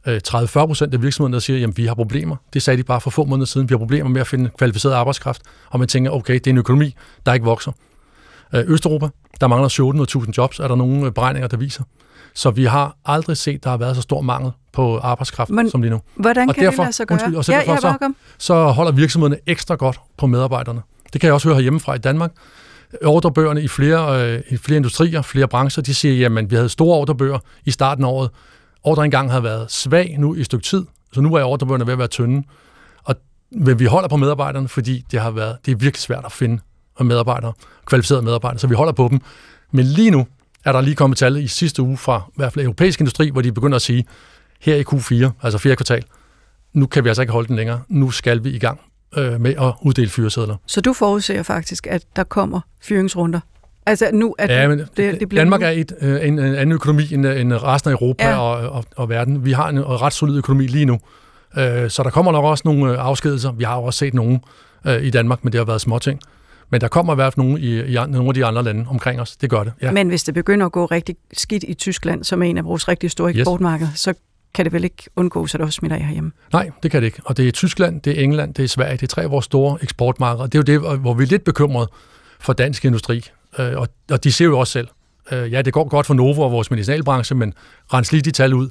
[0.07, 2.37] 30-40 procent af virksomhederne, der siger, at vi har problemer.
[2.53, 3.69] Det sagde de bare for få måneder siden.
[3.69, 5.43] Vi har problemer med at finde kvalificeret arbejdskraft.
[5.71, 6.95] Og man tænker, okay, det er en økonomi,
[7.27, 7.73] der ikke vokser.
[8.55, 9.09] Øh, Østeuropa,
[9.41, 9.69] der mangler
[10.27, 11.83] 700.000 jobs, er der nogle øh, beregninger, der viser.
[12.35, 15.83] Så vi har aldrig set, der har været så stor mangel på arbejdskraft Men- som
[15.83, 16.01] lige nu.
[16.17, 17.15] Hvordan Og kan derfor- det lade sig gøre?
[17.17, 20.81] undskyld, og så ja, derfor ja, så- så holder virksomhederne ekstra godt på medarbejderne.
[21.13, 22.33] Det kan jeg også høre herhjemmefra i Danmark.
[23.05, 26.97] Ordrebøgerne i flere, øh, i flere industrier, flere brancher, de siger, jamen vi havde store
[26.97, 28.31] ordrebøger i starten af året.
[28.83, 31.99] Ordre engang været svag nu i et stykke tid, så nu er ordrebøgerne ved at
[31.99, 32.43] være tynde.
[33.05, 33.15] Og,
[33.53, 36.61] men vi holder på medarbejderne, fordi det har været, det er virkelig svært at finde
[37.01, 37.53] medarbejdere,
[37.87, 39.21] kvalificerede medarbejdere, så vi holder på dem.
[39.73, 40.27] Men lige nu
[40.65, 43.43] er der lige kommet tal i sidste uge fra i hvert fald europæisk industri, hvor
[43.43, 44.05] de begynder at sige,
[44.61, 46.05] her i Q4, altså fjerde kvartal,
[46.73, 47.81] nu kan vi altså ikke holde den længere.
[47.89, 48.81] Nu skal vi i gang
[49.17, 50.57] øh, med at uddele fyresedler.
[50.67, 53.41] Så du forudser faktisk, at der kommer fyringsrunder?
[53.89, 55.67] Altså nu, at Ja, men det, det bliver Danmark nu.
[55.67, 58.39] er et, øh, en, en anden økonomi end, end resten af Europa Ja.
[58.39, 59.45] og, og, og verden.
[59.45, 60.99] Vi har en ret solid økonomi lige nu.
[61.59, 63.53] Øh, så der kommer nok også nogle øh, afskedelser.
[63.53, 64.41] Vi har jo også set nogle
[64.87, 66.21] øh, i Danmark, men det har været småting.
[66.71, 68.85] Men der kommer i hvert fald nogle i, i an- nogle af de andre lande
[68.91, 69.37] omkring os.
[69.37, 69.91] Det gør det, ja.
[69.93, 72.89] Men hvis det begynder at gå rigtig skidt i Tyskland, som er en af vores
[72.89, 73.37] rigtig store Yes.
[73.39, 74.15] eksportmarkeder, så
[74.55, 76.33] kan det vel ikke undgås, at det også smitter af herhjemme.
[76.53, 77.21] Nej, det kan det ikke.
[77.25, 78.93] Og det er Tyskland, det er England, det er Sverige.
[78.97, 80.47] Det er tre af vores store eksportmarkeder.
[80.47, 81.89] Det er jo det, hvor vi er lidt bekymrede
[82.41, 83.25] for dansk industri.
[83.59, 84.89] Øh, og, og de ser jo også selv.
[85.33, 87.55] Øh, ja, det går godt for Novo og vores medicinalbranche, men
[87.95, 88.69] rens lige de tal ud,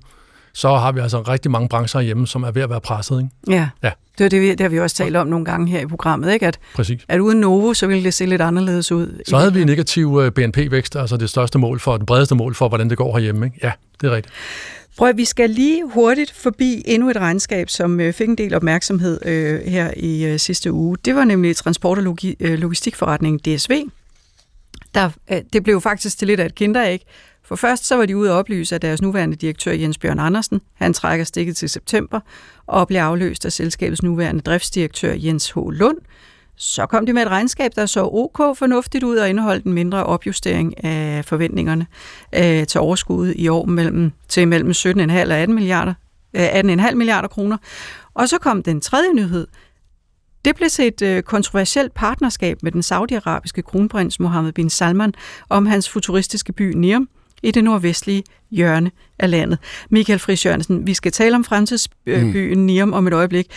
[0.53, 3.17] så har vi altså rigtig mange brancher hjemme, som er ved at være presset.
[3.17, 3.55] Ikke?
[3.61, 3.69] Ja.
[3.83, 3.91] Ja.
[4.17, 6.33] Det, er det, vi, det har vi også talt om nogle gange her i programmet,
[6.33, 6.47] ikke?
[6.47, 7.01] At, Præcis.
[7.07, 9.21] at uden Novo, så ville det se lidt anderledes ud.
[9.27, 12.55] Så havde vi en negativ øh, BNP-vækst, altså det største mål for, det bredeste mål
[12.55, 13.45] for, hvordan det går herhjemme.
[13.45, 13.59] Ikke?
[13.63, 14.35] Ja, det er rigtigt.
[14.97, 18.53] Prøv at, vi skal lige hurtigt forbi endnu et regnskab, som øh, fik en del
[18.53, 20.97] opmærksomhed øh, her i øh, sidste uge.
[21.05, 23.71] Det var nemlig transport- og logi- øh, logistikforretningen DSV.
[24.97, 27.05] Der, øh, det blev faktisk til lidt af et kinderæg.
[27.43, 30.61] For først så var de ude at oplyse, at deres nuværende direktør Jens Bjørn Andersen,
[30.73, 32.19] han trækker stikket til september
[32.67, 35.57] og bliver afløst af selskabets nuværende driftsdirektør Jens H.
[35.57, 35.97] Lund.
[36.55, 40.03] Så kom de med et regnskab, der så ok fornuftigt ud og indeholdt en mindre
[40.03, 41.87] opjustering af forventningerne
[42.35, 44.81] øh, til overskuddet i år mellem, til mellem 17,5
[45.11, 45.93] og 18 milliarder,
[46.33, 47.57] øh, 18,5 milliarder kroner.
[48.13, 49.47] Og så kom den tredje nyhed.
[50.47, 55.13] Det blev til et øh, kontroversielt partnerskab med den saudiarabiske kronprins Mohammed bin Salman
[55.49, 57.09] om hans futuristiske by Niam
[57.43, 59.59] i det nordvestlige hjørne af landet.
[59.89, 63.47] Michael Friis Jørgensen, vi skal tale om fremtidsbyen Niam om et øjeblik,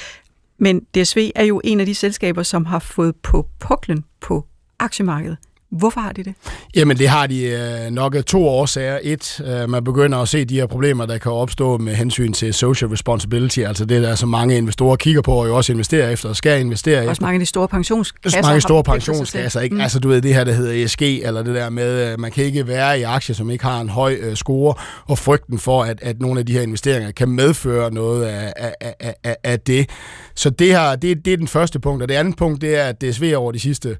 [0.59, 4.46] men DSV er jo en af de selskaber, som har fået på puklen på
[4.79, 5.37] aktiemarkedet.
[5.70, 6.35] Hvorfor har de det?
[6.76, 8.98] Jamen, det har de øh, nok to årsager.
[9.02, 12.54] Et, øh, man begynder at se de her problemer, der kan opstå med hensyn til
[12.54, 16.28] social responsibility, altså det, der så mange investorer kigger på, og jo også investerer efter,
[16.28, 17.24] og skal investere Også efter.
[17.24, 18.42] mange af de store pensionskasser.
[18.42, 19.74] Mange store pensionskasser, ikke?
[19.74, 19.80] Mm.
[19.80, 22.44] Altså, du ved, det her, der hedder ESG, eller det der med, øh, man kan
[22.44, 24.74] ikke være i aktier, som ikke har en høj øh, score,
[25.06, 28.74] og frygten for, at, at nogle af de her investeringer kan medføre noget af, af,
[28.80, 29.90] af, af, af det.
[30.35, 32.85] Så det her, det, det er den første punkt, og det andet punkt, det er,
[32.85, 33.96] at DSV over de sidste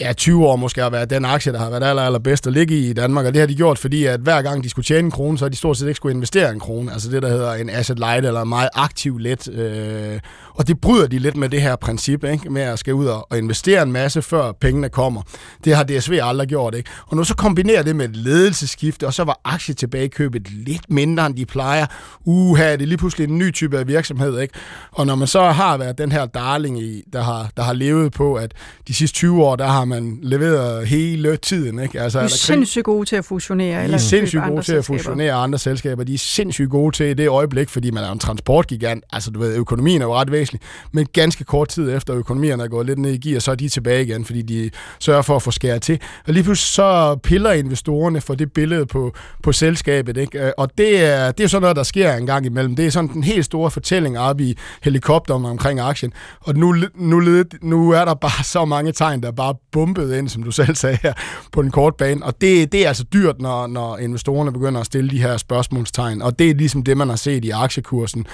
[0.00, 2.74] ja, 20 år måske har været den aktie, der har været aller, allerbedst at ligge
[2.78, 5.06] i i Danmark, og det har de gjort, fordi at hver gang de skulle tjene
[5.06, 7.28] en krone, så har de stort set ikke skulle investere en krone, altså det, der
[7.28, 10.20] hedder en asset light, eller en meget aktiv let, øh,
[10.56, 12.50] og det bryder de lidt med det her princip, ikke?
[12.50, 15.22] med at skal ud og, investere en masse, før pengene kommer.
[15.64, 16.90] Det har DSV aldrig gjort, ikke?
[17.06, 21.34] Og nu så kombinerer det med et ledelseskifte, og så var aktietilbagekøbet lidt mindre, end
[21.36, 21.86] de plejer.
[22.24, 24.54] Uha, det er lige pludselig en ny type af virksomhed, ikke?
[24.92, 28.12] Og når man så har været den her darling, i, der, har, der har levet
[28.12, 28.52] på, at
[28.88, 32.00] de sidste 20 år, der har man leveret hele tiden, ikke?
[32.00, 33.78] Altså, De er er sindssygt gode til at fusionere.
[33.78, 36.04] de eller er købe sindssygt gode til at fusionere andre selskaber.
[36.04, 39.04] De er sindssygt gode til i det øjeblik, fordi man er en transportgigant.
[39.12, 40.45] Altså, du ved, økonomien er jo ret væsentlig.
[40.92, 43.68] Men ganske kort tid efter økonomien er gået lidt ned i gear, så er de
[43.68, 45.98] tilbage igen, fordi de sørger for at få skæret til.
[46.26, 50.16] Og lige pludselig så piller investorerne for det billede på, på selskabet.
[50.16, 50.46] Ikke?
[50.46, 52.76] Øh, og det er, det er sådan noget, der sker en gang imellem.
[52.76, 56.12] Det er sådan den helt store fortælling op i helikopteren omkring aktien.
[56.40, 60.28] Og nu, nu, nu er der bare så mange tegn, der er bare bumpet ind,
[60.28, 61.12] som du selv sagde her,
[61.52, 62.24] på den korte bane.
[62.24, 66.22] Og det, det er altså dyrt, når, når investorerne begynder at stille de her spørgsmålstegn.
[66.22, 68.26] Og det er ligesom det, man har set i aktiekursen.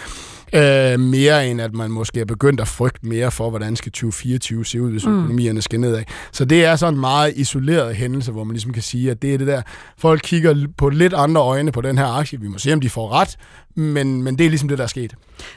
[0.55, 4.64] Øh, mere end at man måske er begyndt at frygte mere for, hvordan skal 2024
[4.64, 5.18] se ud, hvis mm.
[5.18, 6.04] økonomierne skal nedad.
[6.32, 9.34] Så det er sådan en meget isoleret hændelse, hvor man ligesom kan sige, at det
[9.34, 9.62] er det der,
[9.98, 12.40] folk kigger på lidt andre øjne på den her aktie.
[12.40, 13.36] Vi må se, om de får ret,
[13.74, 15.14] men, men det er ligesom det, der er sket.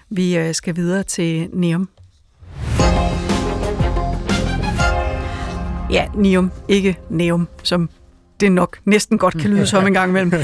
[0.10, 1.90] Vi øh, skal videre til Neum.
[5.92, 7.90] Ja, Neum, ikke Neum, som
[8.40, 10.34] det nok næsten godt kan lyde som en gang imellem.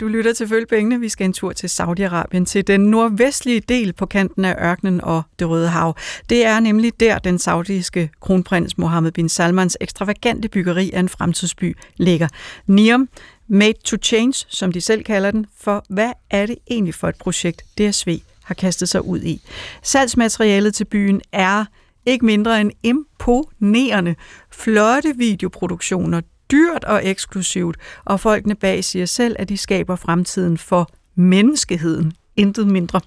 [0.00, 1.00] Du lytter til Følpengene.
[1.00, 5.22] Vi skal en tur til Saudi-Arabien, til den nordvestlige del på kanten af ørkenen og
[5.38, 5.96] det Røde Hav.
[6.30, 11.76] Det er nemlig der, den saudiske kronprins Mohammed bin Salmans ekstravagante byggeri af en fremtidsby
[11.96, 12.28] ligger.
[12.66, 13.08] Niam,
[13.48, 17.16] made to change, som de selv kalder den, for hvad er det egentlig for et
[17.16, 19.42] projekt, DSV har kastet sig ud i?
[19.82, 21.64] Salgsmaterialet til byen er
[22.06, 24.14] ikke mindre end imponerende.
[24.52, 26.20] Flotte videoproduktioner,
[26.52, 32.12] dyrt og eksklusivt, og folkene bag siger selv, at de skaber fremtiden for menneskeheden.
[32.36, 33.00] Intet mindre.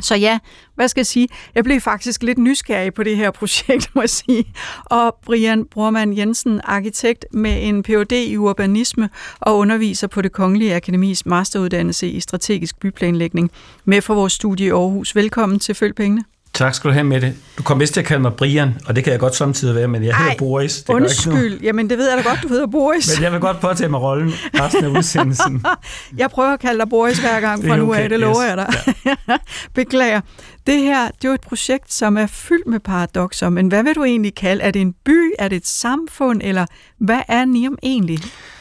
[0.00, 0.38] Så ja,
[0.74, 1.28] hvad skal jeg sige?
[1.54, 4.44] Jeg blev faktisk lidt nysgerrig på det her projekt, må jeg sige.
[4.84, 8.12] Og Brian Brormann Jensen, arkitekt med en Ph.D.
[8.12, 9.10] i urbanisme
[9.40, 13.50] og underviser på det Kongelige Akademis masteruddannelse i strategisk byplanlægning,
[13.84, 15.16] med fra vores studie i Aarhus.
[15.16, 16.24] Velkommen til Følpengene.
[16.54, 17.34] Tak skal du have med det.
[17.58, 19.88] Du kommer vist til at kalde mig Brian, og det kan jeg godt samtidig være,
[19.88, 20.76] men jeg hedder Ej, Boris.
[20.76, 21.04] Det gør ikke.
[21.04, 23.16] Undskyld, jamen det ved jeg da godt, du hedder Boris.
[23.16, 25.64] Men jeg vil godt påtage mig rollen resten af udsendelsen.
[26.16, 28.42] Jeg prøver at kalde dig Boris hver gang fra er nu af, okay, det lover
[28.42, 28.48] yes.
[28.48, 29.38] jeg dig.
[29.74, 30.20] Beklager.
[30.66, 33.94] Det her, det er jo et projekt, som er fyldt med paradoxer, men hvad vil
[33.94, 34.62] du egentlig kalde?
[34.62, 35.32] Er det en by?
[35.38, 36.40] Er det et samfund?
[36.44, 36.66] Eller
[36.98, 38.18] hvad er Niam egentlig,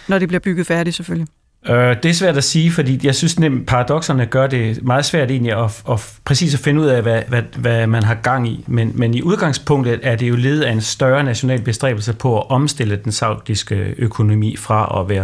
[0.07, 1.27] når det bliver bygget færdigt selvfølgelig?
[1.69, 5.31] Øh, det er svært at sige, fordi jeg synes, at paradoxerne gør det meget svært
[5.31, 8.63] egentlig at, at præcis at finde ud af, hvad, hvad, hvad man har gang i.
[8.67, 12.49] Men, men i udgangspunktet er det jo ledet af en større national bestræbelse på at
[12.49, 15.23] omstille den saudiske økonomi fra at være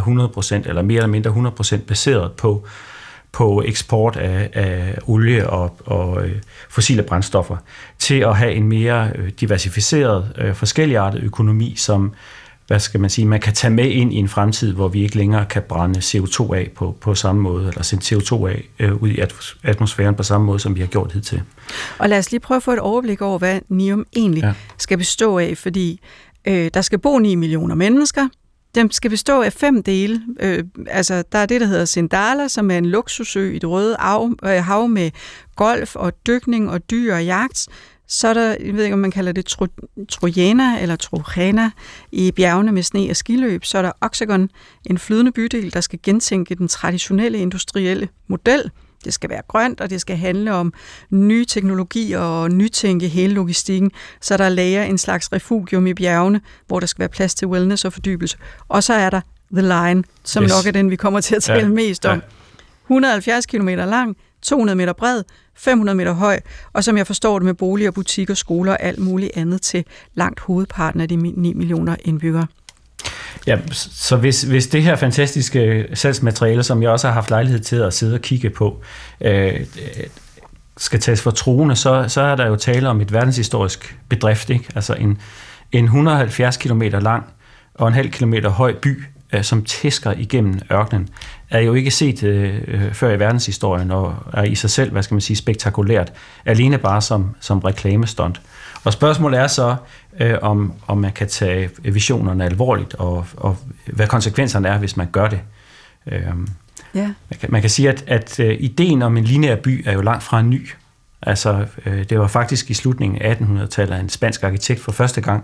[0.65, 2.65] 100% eller mere eller mindre 100% baseret på,
[3.31, 6.35] på eksport af, af olie og, og øh,
[6.69, 7.57] fossile brændstoffer,
[7.99, 12.13] til at have en mere øh, diversificeret, øh, forskelligartet økonomi, som
[12.69, 15.17] hvad skal man sige, man kan tage med ind i en fremtid, hvor vi ikke
[15.17, 19.09] længere kan brænde CO2 af på, på samme måde, eller sende CO2 af øh, ud
[19.09, 19.19] i
[19.63, 21.41] atmosfæren på samme måde, som vi har gjort hidtil.
[21.97, 24.53] Og lad os lige prøve at få et overblik over, hvad NIOM egentlig ja.
[24.77, 25.99] skal bestå af, fordi
[26.47, 28.27] øh, der skal bo 9 millioner mennesker,
[28.75, 30.21] den skal bestå af fem dele.
[30.39, 33.95] Øh, altså, der er det, der hedder Sindala, som er en luksusø i det røde
[33.99, 35.11] hav, øh, hav med
[35.55, 37.67] golf og dykning og dyr og jagt.
[38.09, 39.67] Så er der, jeg ved ikke, om man kalder det tro,
[40.09, 41.71] Trojana eller Trojana
[42.11, 43.65] i bjergene med sne og skiløb.
[43.65, 44.49] Så er der Oxagon,
[44.85, 48.71] en flydende bydel, der skal gentænke den traditionelle industrielle model.
[49.05, 50.73] Det skal være grønt, og det skal handle om
[51.09, 53.91] nye teknologier og nytænke hele logistikken.
[54.21, 57.85] Så der lager en slags refugium i bjergene, hvor der skal være plads til wellness
[57.85, 58.37] og fordybelse.
[58.67, 60.51] Og så er der The Line, som yes.
[60.51, 61.67] nok er den, vi kommer til at tale ja.
[61.67, 62.17] mest om.
[62.17, 62.21] Ja.
[62.85, 65.23] 170 km lang, 200 meter bred,
[65.59, 66.39] 500 meter høj,
[66.73, 70.39] og som jeg forstår det med boliger, butikker, skoler og alt muligt andet til langt
[70.39, 72.47] hovedparten af de 9 millioner indbyggere.
[73.47, 77.75] Ja, så hvis, hvis det her fantastiske salgsmateriale, som jeg også har haft lejlighed til
[77.75, 78.81] at sidde og kigge på,
[79.21, 79.63] øh, øh
[80.79, 84.65] skal tages for troende, så, så er der jo tale om et verdenshistorisk bedrift, ikke?
[84.75, 85.21] altså en,
[85.71, 87.23] en 170 km lang
[87.73, 91.09] og en halv kilometer høj by, øh, som tæsker igennem ørkenen,
[91.49, 95.03] er jo ikke set øh, øh, før i verdenshistorien, og er i sig selv, hvad
[95.03, 96.13] skal man sige, spektakulært,
[96.45, 98.41] alene bare som, som reklamestunt.
[98.83, 99.75] Og spørgsmålet er så,
[100.19, 105.07] øh, om, om man kan tage visionerne alvorligt, og, og hvad konsekvenserne er, hvis man
[105.11, 105.39] gør det.
[106.07, 106.21] Øh,
[106.95, 107.01] ja.
[107.29, 110.01] man, kan, man kan sige, at, at uh, ideen om en lineær by er jo
[110.01, 110.69] langt fra ny.
[111.21, 115.43] Altså, øh, det var faktisk i slutningen af 1800-tallet, en spansk arkitekt for første gang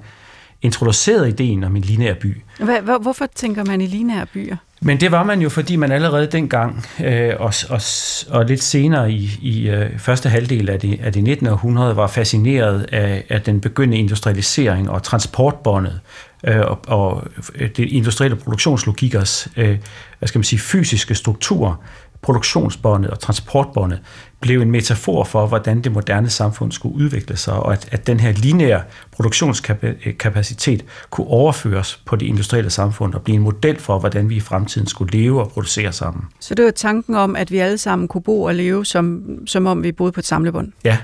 [0.61, 2.41] introducerede ideen om en lineær by.
[2.57, 4.55] Hvor, hvorfor tænker man i lineære byer?
[4.81, 7.81] Men det var man jo, fordi man allerede dengang, øh, og, og,
[8.29, 11.47] og lidt senere i, i øh, første halvdel af det, af det 19.
[11.47, 15.99] århundrede, var fascineret af, af den begyndende industrialisering og transportbåndet
[16.43, 17.27] øh, og, og
[17.59, 19.77] det industrielle produktionslogikers øh,
[20.19, 21.81] hvad skal man sige, fysiske struktur,
[22.25, 23.99] produktionsbåndet og transportbåndet
[24.39, 28.19] blev en metafor for, hvordan det moderne samfund skulle udvikle sig, og at, at den
[28.19, 34.29] her lineære produktionskapacitet kunne overføres på det industrielle samfund og blive en model for, hvordan
[34.29, 36.23] vi i fremtiden skulle leve og producere sammen.
[36.39, 39.65] Så det var tanken om, at vi alle sammen kunne bo og leve, som, som
[39.65, 40.71] om vi boede på et samlebånd?
[40.83, 40.97] Ja,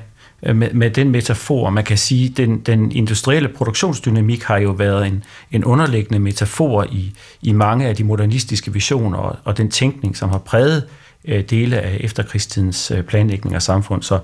[0.53, 1.69] med, med den metafor.
[1.69, 6.83] Man kan sige, at den, den industrielle produktionsdynamik har jo været en, en underliggende metafor
[6.83, 11.00] i, i mange af de modernistiske visioner og, og den tænkning, som har præget øh,
[11.25, 14.03] dele af efterkrigstidens øh, planlægning af samfund.
[14.03, 14.19] Så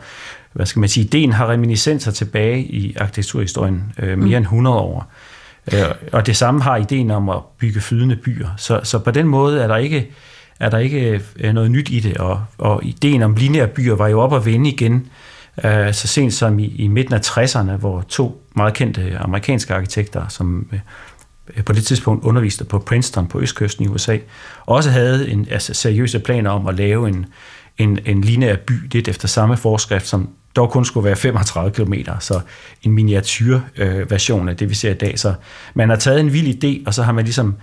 [0.54, 4.26] hvad skal man sige, ideen har reminiscenser tilbage i arkitekturhistorien øh, mere mm.
[4.26, 5.12] end 100 år.
[5.74, 5.80] Øh,
[6.12, 8.50] og det samme har ideen om at bygge flydende byer.
[8.58, 10.10] Så, så på den måde er der ikke
[10.60, 14.08] er der ikke øh, noget nyt i det, og, og ideen om lineære byer var
[14.08, 15.08] jo op at vende igen,
[15.64, 20.28] øh, så sent som i, i midten af 60'erne, hvor to meget kendte amerikanske arkitekter,
[20.28, 20.80] som øh, Øh,
[21.56, 24.18] Øh, på det tidspunkt underviste på Princeton på østkysten i USA,
[24.66, 27.26] også havde en, altså, seriøse planer om at lave en,
[27.78, 31.94] en, en lineær by lidt efter samme forskrift, som dog kun skulle være 35 km,
[32.20, 32.40] så
[32.84, 35.20] en miniatyrversion øh, af det, vi ser i dag.
[35.20, 35.34] Så
[35.74, 37.54] man har taget en vild idé, og så har man ligesom Øh,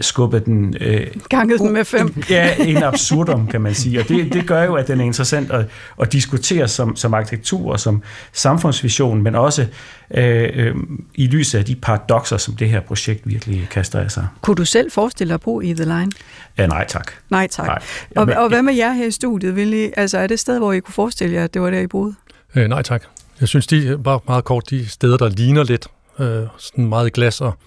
[0.00, 0.76] skubbet den...
[0.80, 2.14] Øh, Ganget den med fem.
[2.30, 4.00] ja, en absurdum, kan man sige.
[4.00, 5.66] Og det, det gør jo, at den er interessant at,
[6.00, 8.02] at diskutere som, som arkitektur og som
[8.32, 9.66] samfundsvision, men også
[10.14, 10.74] øh, øh,
[11.14, 14.26] i lyset af de paradoxer, som det her projekt virkelig kaster af sig.
[14.42, 16.10] Kunne du selv forestille dig at bo i The Line?
[16.58, 17.12] Ja, nej tak.
[17.30, 17.66] Nej tak.
[17.66, 17.78] Nej.
[18.16, 19.56] Og, og hvad med jer her i studiet?
[19.56, 21.70] Vil I, altså, er det et sted, hvor I kunne forestille jer, at det var
[21.70, 22.14] der, I boede?
[22.54, 23.02] Øh, nej tak.
[23.40, 25.86] Jeg synes, de bare meget kort, de steder, der ligner lidt
[26.18, 27.58] øh, sådan meget glas og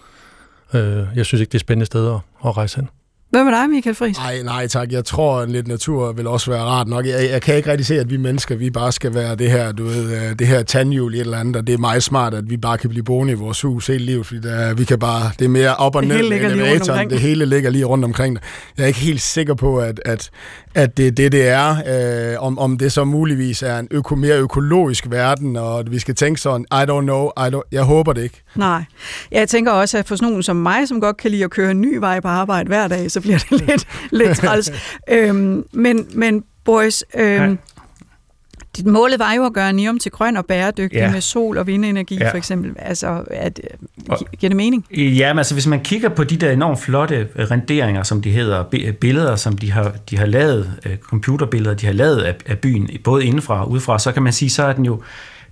[0.73, 2.89] Øh, jeg synes ikke, det er spændende steder at rejse hen.
[3.29, 4.17] Hvad med dig, Michael Friis?
[4.17, 4.91] Nej, nej tak.
[4.91, 7.05] Jeg tror, at lidt natur vil også være rart nok.
[7.05, 9.71] Jeg, jeg kan ikke rigtig se, at vi mennesker, vi bare skal være det her,
[9.71, 12.33] du ved, øh, det her tandhjul i et eller andet, og det er meget smart,
[12.33, 14.99] at vi bare kan blive boende i vores hus hele livet, fordi der, vi kan
[14.99, 17.09] bare, det er mere op og det ned hele ligger lige rundt omkring.
[17.09, 18.43] det hele ligger lige rundt omkring det.
[18.77, 20.29] Jeg er ikke helt sikker på, at, at,
[20.75, 24.15] at det er det, det er, øh, om, om det så muligvis er en øko,
[24.15, 28.13] mere økologisk verden, og vi skal tænke sådan, I don't know, I don't, jeg håber
[28.13, 28.43] det ikke.
[28.55, 28.83] Nej,
[29.31, 31.71] jeg tænker også, at for sådan nogen som mig, som godt kan lide at køre
[31.71, 34.71] en ny vej på arbejde hver dag, så bliver det lidt lidt træls.
[35.09, 37.57] øhm, men, men boys, øhm,
[38.77, 41.11] dit målet var jo at gøre Nium til grøn og bæredygtig ja.
[41.11, 42.31] med sol- og vindenergi ja.
[42.31, 42.75] for eksempel.
[42.79, 43.59] Altså, at,
[44.39, 44.85] giver det mening?
[44.97, 48.63] Ja, men altså hvis man kigger på de der enormt flotte renderinger, som de hedder,
[49.01, 52.89] billeder, som de har, de har lavet, øh, computerbilleder, de har lavet af, af byen,
[53.03, 55.01] både indenfra og udefra, så kan man sige, så er den jo,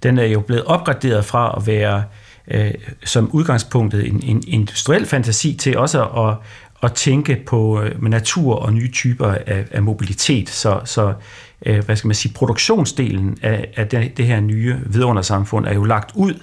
[0.03, 2.03] den er jo blevet opgraderet fra at være
[2.51, 2.71] øh,
[3.05, 6.35] som udgangspunktet en, en industriel fantasi til også at,
[6.83, 10.49] at tænke på øh, natur og nye typer af, af mobilitet.
[10.49, 11.13] Så, så
[11.65, 15.83] øh, hvad skal man sige, produktionsdelen af, af det, det her nye vidundersamfund er jo
[15.83, 16.33] lagt ud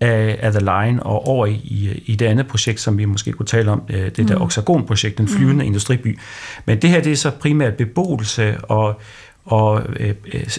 [0.00, 3.46] af, af The Line og over i, i det andet projekt, som vi måske kunne
[3.46, 4.42] tale om, øh, det der mm.
[4.42, 5.66] Oxagon-projekt, den flyvende mm.
[5.66, 6.18] industriby.
[6.66, 9.00] Men det her, det er så primært beboelse og
[9.44, 10.14] og øh,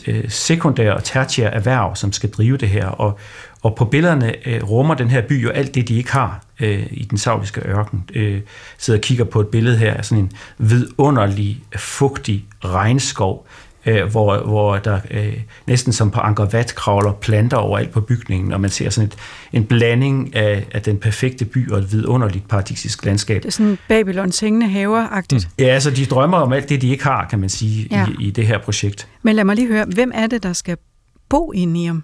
[0.08, 2.86] øh, sekundære og tertiære erhverv, som skal drive det her.
[2.86, 3.20] Og,
[3.62, 6.88] og på billederne øh, rummer den her by jo alt det, de ikke har øh,
[6.92, 8.04] i den saudiske ørken.
[8.14, 8.42] Øh,
[8.78, 13.48] sidder og kigger på et billede her af sådan en vidunderlig, fugtig regnskov,
[13.86, 18.62] øh, hvor, hvor der øh, næsten som på Wat kravler planter overalt på bygningen, og
[18.62, 19.16] man ser sådan et,
[19.54, 23.42] en blanding af, af den perfekte by og et vidunderligt paradisisk landskab.
[23.44, 25.48] Det er sådan Babylons hængende haver-agtigt.
[25.58, 25.64] Mm.
[25.64, 28.06] Ja, altså de drømmer om alt det, de ikke har, kan man sige, ja.
[28.20, 29.08] i, i det her projekt.
[29.22, 30.78] Men lad mig lige høre, hvem er det, der skal
[31.30, 32.04] bo i Niam?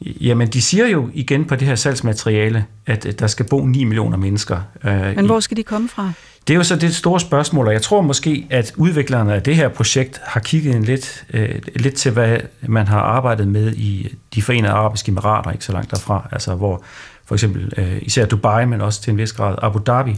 [0.00, 4.16] Jamen, de siger jo igen på det her salgsmateriale, at der skal bo 9 millioner
[4.16, 4.60] mennesker.
[4.84, 6.12] Øh, Men hvor skal de komme fra?
[6.48, 9.56] Det er jo så det store spørgsmål, og jeg tror måske, at udviklerne af det
[9.56, 14.14] her projekt har kigget en lidt, øh, lidt til, hvad man har arbejdet med i
[14.34, 16.84] de forenede arabiske emirater, ikke så langt derfra, altså hvor
[17.24, 20.16] for eksempel øh, især Dubai, men også til en vis grad Abu Dhabi,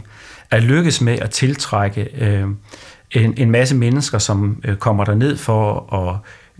[0.51, 2.47] er lykkes med at tiltrække øh,
[3.11, 6.15] en, en masse mennesker, som øh, kommer der ned for at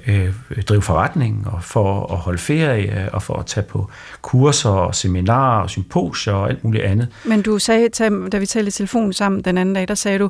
[0.08, 0.34] øh,
[0.70, 3.90] drive forretning og for at holde ferie og for at tage på
[4.22, 7.08] kurser og seminarer og symposier og alt muligt andet.
[7.26, 7.90] Men du sagde,
[8.32, 10.30] da vi talte i telefon sammen den anden dag, der sagde du,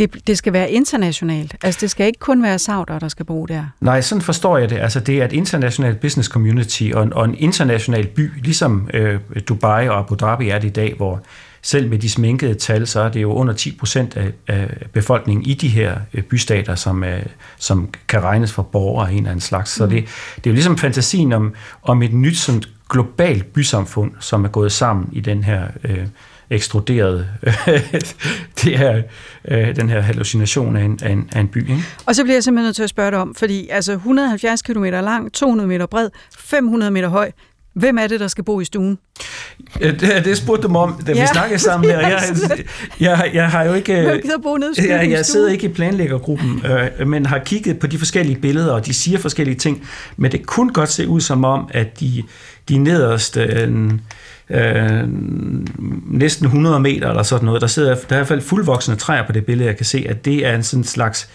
[0.00, 1.56] det, det skal være internationalt.
[1.62, 3.64] Altså, det skal ikke kun være sauder, der skal bo der.
[3.80, 4.78] Nej, sådan forstår jeg det.
[4.78, 9.20] Altså, det er et internationalt business community og en, og en international by, ligesom øh,
[9.48, 11.22] Dubai og Abu Dhabi er det i dag, hvor
[11.62, 15.46] selv med de sminkede tal, så er det jo under 10 procent af, af befolkningen
[15.46, 17.18] i de her øh, bystater, som, er,
[17.58, 19.70] som kan regnes for borgere af en eller anden slags.
[19.70, 19.90] Så mm.
[19.90, 20.04] det,
[20.36, 24.72] det er jo ligesom fantasien om, om et nyt sådan globalt bysamfund, som er gået
[24.72, 26.06] sammen i den her øh,
[26.50, 27.28] ekstruderede
[28.62, 29.02] det her,
[29.48, 31.70] øh, den her hallucination af en, af en, af en by.
[31.70, 31.84] Ikke?
[32.06, 34.84] Og så bliver jeg simpelthen nødt til at spørge dig om, fordi altså 170 km
[34.84, 37.30] lang, 200 meter bred, 500 meter høj,
[37.74, 38.98] Hvem er det, der skal bo i stuen?
[39.78, 41.20] Det, det spurgte dem om, da ja.
[41.20, 41.90] vi snakkede sammen.
[41.90, 41.98] Der.
[42.08, 42.20] Jeg,
[43.00, 44.02] jeg, jeg har jo ikke...
[44.02, 46.62] Hvem gider bo nede jeg, jeg sidder ikke i planlæggergruppen,
[46.98, 49.88] øh, men har kigget på de forskellige billeder, og de siger forskellige ting.
[50.16, 52.22] Men det kunne godt se ud som om, at de,
[52.68, 53.40] de nederste...
[53.40, 53.90] Øh,
[54.50, 55.08] øh,
[56.06, 57.60] næsten 100 meter eller sådan noget.
[57.60, 60.06] Der sidder der er i hvert fald fuldvoksne træer på det billede, jeg kan se,
[60.08, 61.28] at det er en sådan slags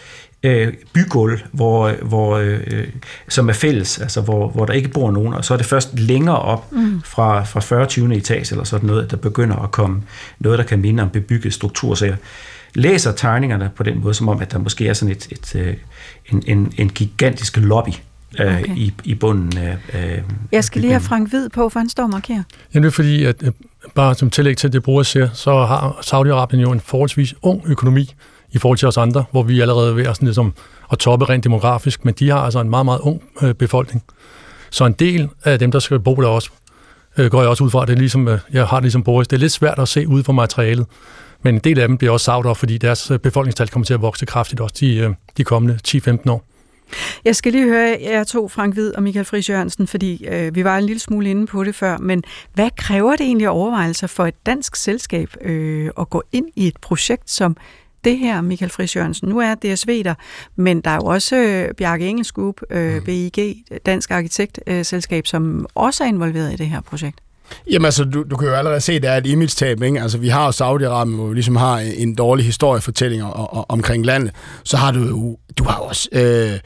[0.44, 2.88] øh, bygulv, hvor, hvor, øh,
[3.28, 6.00] som er fælles, altså hvor, hvor der ikke bor nogen, og så er det først
[6.00, 7.02] længere op mm.
[7.06, 7.86] fra, fra 40.
[7.86, 8.16] 20.
[8.16, 10.04] etage eller sådan noget, der begynder at komme
[10.40, 11.96] noget, der kan minde om bebygget struktur.
[11.96, 12.16] Så jeg
[12.74, 15.62] læser tegningerne på den måde, som om, at der måske er sådan et, et, et
[15.62, 15.76] øh,
[16.26, 17.92] en, en, en gigantisk lobby,
[18.40, 18.78] øh, okay.
[18.78, 20.22] i, i bunden af øh,
[20.52, 22.44] Jeg skal lige have Frank Hvid på, for han står og markerer.
[22.74, 23.44] Ja, det er fordi, at
[23.96, 28.14] bare som tillæg til det, bruger siger, så har Saudi-Arabien jo en forholdsvis ung økonomi,
[28.52, 30.54] i forhold til os andre, hvor vi allerede er ved at, sådan, ligesom,
[30.92, 34.04] at toppe rent demografisk, men de har altså en meget, meget ung øh, befolkning.
[34.70, 36.50] Så en del af dem, der skal bo der også,
[37.18, 39.04] øh, går jeg også ud fra, at det er ligesom, øh, jeg har det ligesom
[39.04, 40.86] Boris, det er lidt svært at se ud fra materialet,
[41.42, 44.02] men en del af dem bliver også sauter, fordi deres øh, befolkningstal kommer til at
[44.02, 46.46] vokse kraftigt også de, øh, de kommende 10-15 år.
[47.26, 50.64] Jeg skal lige høre jer to, Frank Hvid og Michael Friis Jørgensen, fordi øh, vi
[50.64, 54.26] var en lille smule inde på det før, men hvad kræver det egentlig overvejelser for
[54.26, 57.58] et dansk selskab øh, at gå ind i et projekt som
[58.04, 59.30] det her, Michael Friis Jørgensen.
[59.30, 60.14] Nu er DSV der,
[60.56, 63.04] men der er jo også øh, Bjarke Engels Group, øh, mm.
[63.04, 67.20] BIG, Dansk Arkitektselskab, som også er involveret i det her projekt.
[67.72, 70.02] Jamen altså, du, du kan jo allerede se, at der er et image-tab, ikke?
[70.02, 73.24] Altså, vi har jo Saudi-Arabien, hvor vi ligesom har en dårlig historiefortælling
[73.70, 74.32] omkring landet.
[74.64, 76.10] Så har du jo, du har også...
[76.12, 76.60] Øh,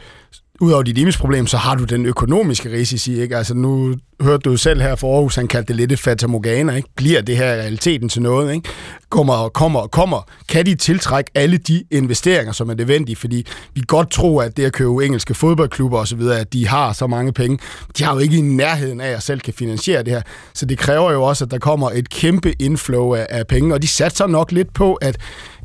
[0.61, 3.37] Udover dit image-problem, så har du den økonomiske risici, ikke?
[3.37, 6.89] Altså nu hørte du selv her for Aarhus, han kaldte det lidt et fatamorgana, ikke?
[6.95, 8.69] Bliver det her realiteten til noget, ikke?
[9.09, 10.21] Kommer og kommer og kommer.
[10.49, 13.15] Kan de tiltrække alle de investeringer, som er nødvendige?
[13.15, 17.07] Fordi vi godt tror, at det at købe engelske fodboldklubber osv., at de har så
[17.07, 17.59] mange penge.
[17.97, 20.21] De har jo ikke i nærheden af at selv kan finansiere det her.
[20.53, 23.81] Så det kræver jo også, at der kommer et kæmpe inflow af, af penge, og
[23.81, 25.17] de satser nok lidt på, at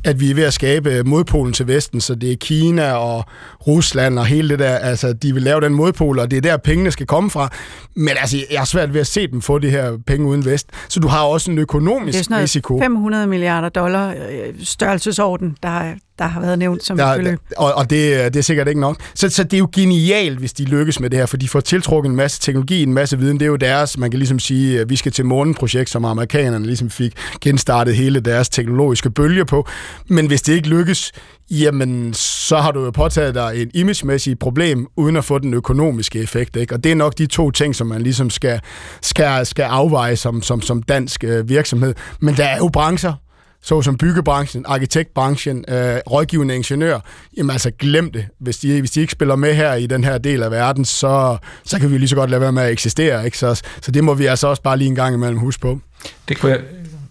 [0.05, 3.25] at vi er ved at skabe modpolen til Vesten, så det er Kina og
[3.67, 6.57] Rusland og hele det der, altså de vil lave den modpol, og det er der
[6.57, 7.49] pengene skal komme fra.
[7.95, 10.67] Men altså, jeg har svært ved at se dem få de her penge uden Vest.
[10.87, 12.79] Så du har også en økonomisk det er risiko.
[12.79, 17.39] 500 milliarder dollar øh, størrelsesorden, der, der har været nævnt som ja, beløb.
[17.57, 18.97] Og, og det, det er sikkert ikke nok.
[19.15, 21.59] Så, så det er jo genialt, hvis de lykkes med det her, for de får
[21.59, 23.39] tiltrukket en masse teknologi, en masse viden.
[23.39, 26.65] Det er jo deres, man kan ligesom sige, at vi skal til månen-projekt, som amerikanerne
[26.65, 29.67] ligesom fik genstartet hele deres teknologiske bølge på.
[30.07, 31.11] Men hvis det ikke lykkes,
[31.51, 36.19] jamen så har du jo påtaget dig et imagemæssigt problem, uden at få den økonomiske
[36.19, 36.55] effekt.
[36.55, 36.73] Ikke?
[36.73, 38.61] Og det er nok de to ting, som man ligesom skal,
[39.01, 41.93] skal, skal afveje som, som, som dansk øh, virksomhed.
[42.19, 43.13] Men der er jo brancher,
[43.61, 46.99] såsom byggebranchen, arkitektbranchen, øh, rådgivende ingeniør,
[47.37, 48.25] jamen altså glem det.
[48.39, 51.37] Hvis de, hvis de ikke spiller med her i den her del af verden, så,
[51.63, 53.25] så kan vi lige så godt lade være med at eksistere.
[53.25, 53.37] Ikke?
[53.37, 55.79] Så, så det må vi altså også bare lige en gang imellem huske på.
[56.27, 56.61] Det kunne jeg,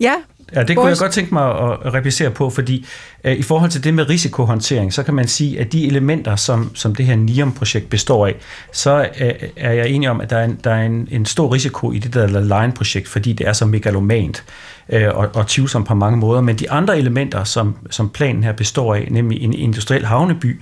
[0.01, 0.15] Ja,
[0.53, 2.87] Ja, det kunne jeg godt tænke mig at replicere på, fordi
[3.25, 6.71] øh, i forhold til det med risikohåndtering, så kan man sige, at de elementer, som,
[6.75, 8.35] som det her NIOM-projekt består af,
[8.73, 11.55] så øh, er jeg enig om, at der er en, der er en, en stor
[11.55, 14.45] risiko i det der Line-projekt, fordi det er så megalomant
[14.89, 16.41] øh, og, og tvivlsomt på mange måder.
[16.41, 20.61] Men de andre elementer, som, som planen her består af, nemlig en industriel havneby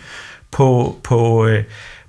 [0.51, 1.65] på, på, øh,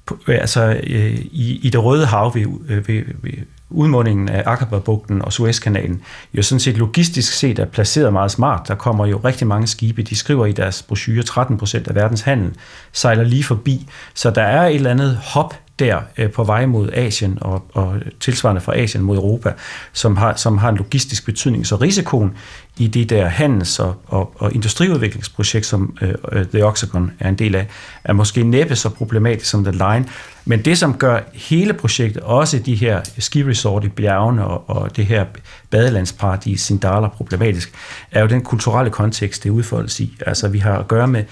[0.06, 3.34] på altså øh, i, i det røde hav ved, øh, ved, ved
[3.74, 6.02] udmundingen af Akaba-bugten og Suezkanalen
[6.34, 8.68] jo sådan set logistisk set er placeret meget smart.
[8.68, 12.22] Der kommer jo rigtig mange skibe, de skriver i deres brochure, 13 procent af verdens
[12.22, 12.56] handel
[12.92, 13.88] sejler lige forbi.
[14.14, 17.96] Så der er et eller andet hop der øh, på vej mod Asien og, og
[18.20, 19.54] tilsvarende fra Asien mod Europa,
[19.94, 21.68] som har, som har en logistisk betydning.
[21.68, 22.32] Så risikoen
[22.78, 27.36] i det der handels- og, og, og industriudviklingsprojekt, som øh, øh, The Oxagon er en
[27.36, 27.68] del af,
[28.04, 30.06] er måske næppe så problematisk som The Line.
[30.46, 35.06] Men det, som gør hele projektet, også de her ski-resort i bjergene og, og det
[35.06, 35.26] her
[35.70, 37.74] badelandsparadis Sindala problematisk,
[38.12, 40.18] er jo den kulturelle kontekst, det udfoldes i.
[40.26, 41.24] Altså, vi har at gøre med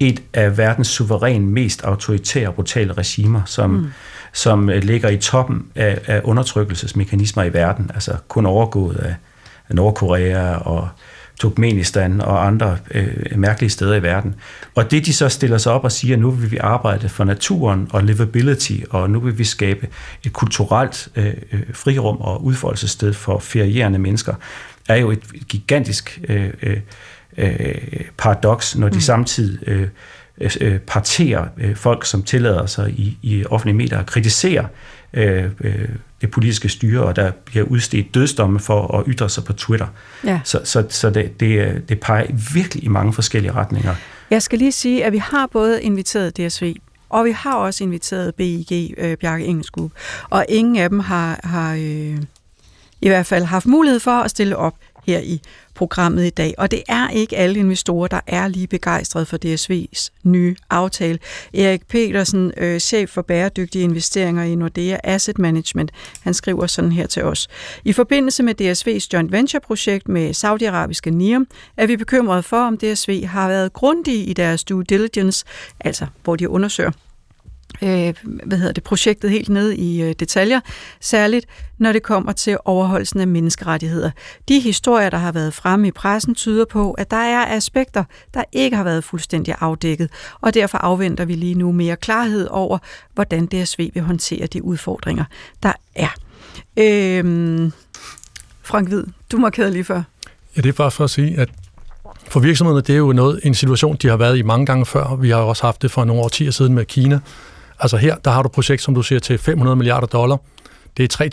[0.00, 3.86] et af verdens suveræn mest autoritære og brutale regimer, som, mm.
[4.32, 9.14] som ligger i toppen af, af undertrykkelsesmekanismer i verden, altså kun overgået af,
[9.70, 10.88] Nordkorea og
[11.40, 14.34] Turkmenistan og andre øh, mærkelige steder i verden.
[14.74, 17.88] Og det de så stiller sig op og siger, nu vil vi arbejde for naturen
[17.90, 19.88] og livability, og nu vil vi skabe
[20.24, 21.34] et kulturelt øh,
[21.72, 24.34] frirum og udfoldelsessted for ferierende mennesker,
[24.88, 26.76] er jo et gigantisk øh, øh,
[28.16, 29.00] paradoks, når de mm.
[29.00, 29.88] samtidig øh,
[30.60, 34.68] øh, parterer øh, folk, som tillader sig i, i offentlige medier at kritisere
[35.12, 35.88] øh, øh,
[36.20, 39.86] det politiske styre, og der bliver udstedt dødsdomme for at ytre sig på Twitter.
[40.24, 40.40] Ja.
[40.44, 43.94] Så, så, så det, det, det peger virkelig i mange forskellige retninger.
[44.30, 46.74] Jeg skal lige sige, at vi har både inviteret DSV,
[47.08, 49.72] og vi har også inviteret BIG, øh, Bjarke Engelsk
[50.30, 52.16] og ingen af dem har, har øh,
[53.00, 54.74] i hvert fald haft mulighed for at stille op
[55.06, 55.40] her i
[55.74, 56.54] programmet i dag.
[56.58, 61.18] Og det er ikke alle investorer, der er lige begejstrede for DSV's nye aftale.
[61.54, 65.90] Erik Petersen, øh, chef for bæredygtige investeringer i Nordea Asset Management,
[66.20, 67.48] han skriver sådan her til os.
[67.84, 71.46] I forbindelse med DSV's joint venture-projekt med saudiarabiske NIOM,
[71.76, 75.44] er vi bekymrede for, om DSV har været grundige i deres due diligence,
[75.80, 76.90] altså hvor de undersøger
[77.82, 80.60] øh, hvad hedder det, projektet helt ned i øh, detaljer,
[81.00, 81.46] særligt
[81.78, 84.10] når det kommer til overholdelsen af menneskerettigheder.
[84.48, 88.04] De historier, der har været fremme i pressen, tyder på, at der er aspekter,
[88.34, 90.10] der ikke har været fuldstændig afdækket,
[90.40, 92.78] og derfor afventer vi lige nu mere klarhed over,
[93.14, 95.24] hvordan DSV vil håndtere de udfordringer,
[95.62, 96.14] der er.
[96.76, 97.70] Øh,
[98.62, 100.02] Frank Hvid, du markerede lige før.
[100.56, 101.48] Ja, det er bare for at sige, at
[102.28, 105.16] for virksomhederne, det er jo noget, en situation, de har været i mange gange før.
[105.16, 107.20] Vi har også haft det for nogle årtier siden med Kina,
[107.80, 110.36] Altså her, der har du et projekt, som du siger, til 500 milliarder dollar.
[110.96, 111.26] Det er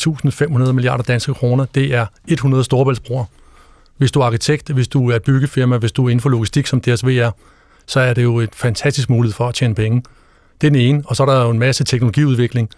[0.68, 1.66] 3.500 milliarder danske kroner.
[1.76, 3.26] Det er 100 storebæltsbroer.
[3.98, 6.82] Hvis du er arkitekt, hvis du er byggefirma, hvis du er inden for logistik, som
[6.82, 7.32] DSV er,
[7.88, 10.04] så er det jo et fantastisk mulighed for at tjene penge.
[10.62, 12.70] Det er den ene, og så er der jo en masse teknologiudvikling.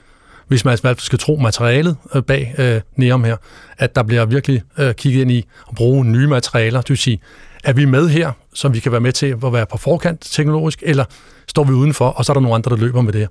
[0.48, 3.38] Hvis man skal tro materialet øh, bag øh, Neom her,
[3.78, 6.82] at der bliver virkelig øh, kigget ind i at bruge nye materialer.
[6.82, 7.20] Det vil sige,
[7.66, 10.84] er vi med her, som vi kan være med til at være på forkant teknologisk,
[10.86, 11.06] eller
[11.48, 13.28] står vi udenfor, og så er der nogle andre, der løber med det.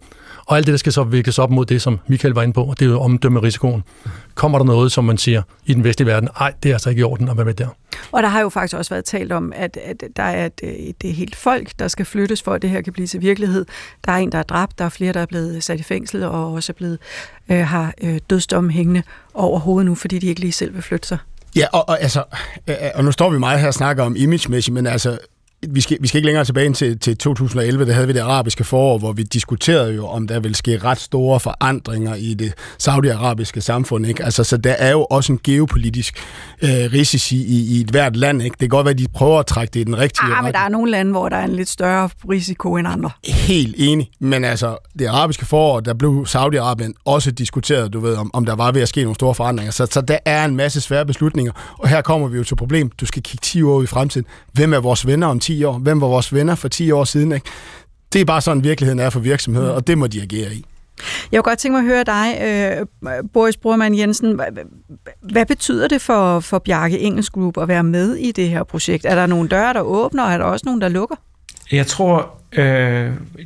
[0.47, 2.75] Og alt det, der skal så vikles op mod det, som Michael var inde på,
[2.79, 3.83] det er jo omdømme risikoen.
[4.35, 7.01] Kommer der noget, som man siger i den vestlige verden, ej, det er altså ikke
[7.01, 7.69] i orden at være med der.
[8.13, 10.97] Og der har jo faktisk også været talt om, at, at der er et, et,
[11.05, 13.65] et helt folk, der skal flyttes, for at det her kan blive til virkelighed.
[14.07, 16.23] Der er en, der er dræbt, der er flere, der er blevet sat i fængsel,
[16.23, 16.99] og også er blevet,
[17.49, 19.03] øh, har øh, dødsdomme hængende
[19.35, 21.19] over hovedet nu, fordi de ikke lige selv vil flytte sig.
[21.57, 22.25] Ja, og, og, altså,
[22.67, 25.19] øh, øh, og nu står vi meget her og snakker om imagemæssigt, men altså,
[25.71, 28.65] vi skal, vi skal ikke længere tilbage til, til 2011, der havde vi det arabiske
[28.65, 33.61] forår, hvor vi diskuterede jo, om der vil ske ret store forandringer i det saudiarabiske
[33.61, 34.07] samfund.
[34.07, 34.25] Ikke?
[34.25, 36.19] Altså, så der er jo også en geopolitisk
[36.63, 38.43] øh, risici i, i et hvert land.
[38.43, 38.55] Ikke?
[38.55, 40.53] Det kan godt være, at de prøver at trække det i den rigtige ah, men
[40.53, 43.11] der er nogle lande, hvor der er en lidt større risiko end andre.
[43.25, 48.31] Helt enig, men altså, det arabiske forår, der blev Saudi-Arabien også diskuteret, du ved, om,
[48.35, 49.73] om der var ved at ske nogle store forandringer.
[49.73, 52.91] Så, så der er en masse svære beslutninger, og her kommer vi jo til problem.
[52.91, 54.27] Du skal kigge 10 år i fremtiden.
[54.53, 55.79] Hvem er vores venner om 10 10 år?
[55.79, 57.33] Hvem var vores venner for 10 år siden?
[57.33, 57.47] Ikke?
[58.13, 60.65] Det er bare sådan, virkeligheden er for virksomheder, og det må de agere i.
[61.33, 64.41] Jeg kunne godt tænke mig at høre dig, øh, Boris Brormann Jensen.
[65.23, 69.05] Hvad betyder det for, for Bjarke Engelsk Group at være med i det her projekt?
[69.05, 71.17] Er der nogle døre, der åbner, og er der også nogle, der lukker?
[71.73, 72.65] Jeg tror, øh,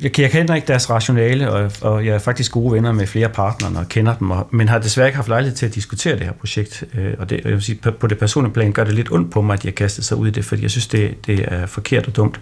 [0.01, 3.29] jeg, jeg kender ikke deres rationale, og, og jeg er faktisk gode venner med flere
[3.29, 6.23] partnere og kender dem, og, men har desværre ikke haft lejlighed til at diskutere det
[6.23, 6.83] her projekt.
[6.97, 9.31] Øh, og det, jeg vil sige, på, på det personlige plan gør det lidt ondt
[9.31, 11.65] på mig, at jeg kastet sig ud i det, fordi jeg synes, det, det er
[11.65, 12.39] forkert og dumt.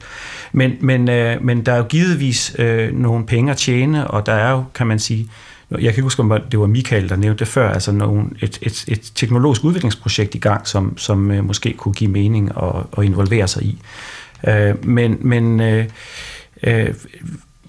[0.52, 4.34] Men, men, øh, men der er jo givetvis øh, nogle penge at tjene, og der
[4.34, 5.30] er jo, kan man sige,
[5.72, 8.60] jeg kan ikke huske, om det var Michael, der nævnte det før, altså nogle, et,
[8.62, 13.06] et, et teknologisk udviklingsprojekt i gang, som, som øh, måske kunne give mening og, og
[13.06, 13.82] involvere sig i.
[14.48, 15.86] Øh, men men øh,
[16.64, 16.94] øh,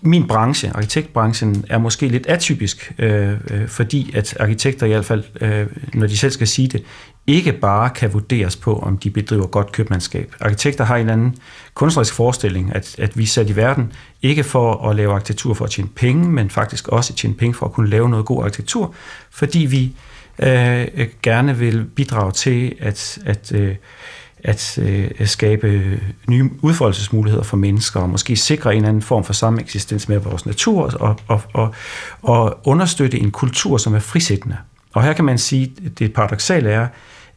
[0.02, 5.24] min branche, arkitektbranchen, er måske lidt atypisk, øh, øh, fordi at arkitekter i hvert fald,
[5.40, 6.84] øh, når de selv skal sige det,
[7.26, 10.34] ikke bare kan vurderes på, om de bedriver godt købmandskab.
[10.40, 11.36] Arkitekter har en eller anden
[11.74, 13.92] kunstnerisk forestilling, at, at vi er sat i verden
[14.22, 17.54] ikke for at lave arkitektur for at tjene penge, men faktisk også at tjene penge
[17.54, 18.94] for at kunne lave noget god arkitektur,
[19.30, 19.92] fordi vi
[20.38, 23.74] øh, gerne vil bidrage til at, at øh,
[24.44, 29.32] at øh, skabe nye udfoldelsesmuligheder for mennesker, og måske sikre en eller anden form for
[29.32, 31.74] sameksistens med vores natur, og, og, og,
[32.22, 34.56] og understøtte en kultur, som er frisættende.
[34.94, 36.86] Og her kan man sige, at det paradoxale er,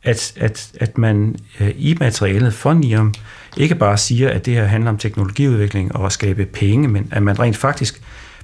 [0.03, 3.13] at, at, at man øh, i materialet for NIOM
[3.57, 7.23] ikke bare siger, at det her handler om teknologiudvikling og at skabe penge, men at
[7.23, 8.01] man rent faktisk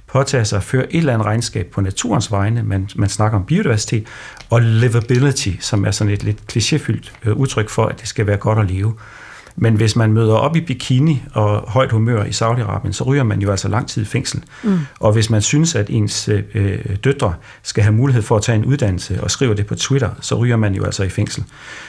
[0.08, 2.62] påtager sig at føre et eller andet regnskab på naturens vegne.
[2.62, 4.06] Man, man snakker om biodiversitet
[4.50, 8.36] og livability, som er sådan et lidt klichéfyldt øh, udtryk for, at det skal være
[8.36, 8.94] godt at leve.
[9.60, 13.40] Men hvis man møder op i bikini og højt humør i Saudi-Arabien, så ryger man
[13.40, 14.42] jo altså lang tid i fængsel.
[14.62, 14.78] Mm.
[15.00, 18.64] Og hvis man synes, at ens øh, døtre skal have mulighed for at tage en
[18.64, 21.44] uddannelse og skrive det på Twitter, så ryger man jo altså i fængsel.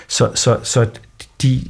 [0.08, 0.88] Så, så, så
[1.42, 1.62] de,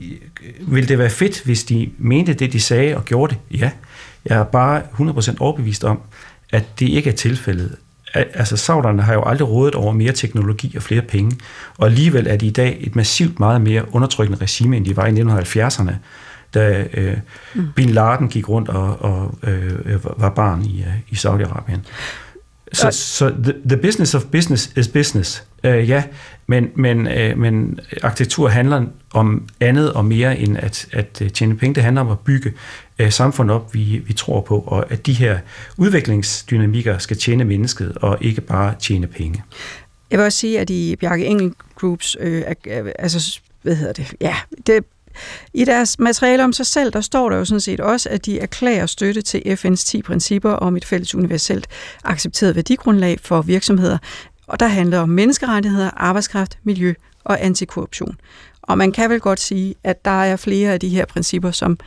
[0.62, 3.60] ville det være fedt, hvis de mente det, de sagde og gjorde det?
[3.60, 3.72] Ja.
[4.26, 6.00] Jeg er bare 100% overbevist om,
[6.52, 7.76] at det ikke er tilfældet.
[8.14, 11.38] Altså, sauderne har jo aldrig rådet over mere teknologi og flere penge,
[11.78, 15.06] og alligevel er de i dag et massivt meget mere undertrykkende regime, end de var
[15.06, 15.94] i 1970'erne,
[16.54, 17.18] da øh,
[17.56, 17.68] mm.
[17.76, 21.80] Bin Laden gik rundt og, og øh, var barn i, øh, i Saudi-Arabien.
[22.74, 25.44] Så, så the, the business of business is business.
[25.64, 26.04] Uh, ja,
[26.48, 31.76] men, men, uh, men arkitektur handler om andet og mere end at, at tjene penge.
[31.76, 32.54] Det handler om at bygge
[33.00, 35.40] uh, samfund op, vi, vi tror på, og at de her
[35.78, 39.44] udviklingsdynamikker skal tjene mennesket og ikke bare tjene penge.
[40.12, 42.44] Jeg vil også sige, at i Bjarke Engel Groups, øh,
[43.00, 44.36] altså, hvad hedder det, ja,
[44.68, 44.86] det
[45.54, 48.40] i deres materiale om sig selv, der står der jo sådan set også, at de
[48.40, 51.68] erklærer støtte til FN's 10 principper om et fælles universelt
[52.04, 53.98] accepteret værdigrundlag for virksomheder,
[54.48, 56.94] og der handler om menneskerettigheder, arbejdskraft, miljø
[57.24, 58.18] og antikorruption.
[58.62, 61.78] Og man kan vel godt sige, at der er flere af de her principper, som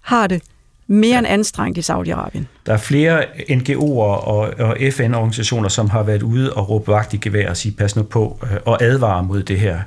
[0.00, 0.42] har det
[0.86, 2.42] mere end anstrengt i Saudi-Arabien.
[2.66, 7.16] Der er flere NGO'er og, og FN-organisationer, som har været ude og råbe vagt i
[7.16, 9.80] gevær og sige, pas nu på, øh, og advare mod det her.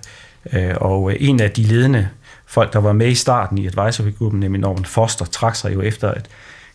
[0.54, 2.10] Øh, og en af de ledende
[2.48, 6.12] folk, der var med i starten i advisory-gruppen, nemlig Norman Foster, trak sig jo efter,
[6.12, 6.30] at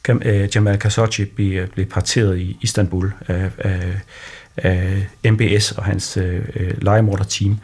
[0.08, 4.00] øh, Jamal Khashoggi blev, øh, blev parteret i Istanbul af, af,
[4.56, 7.58] af MBS og hans øh, øh legemorder-team.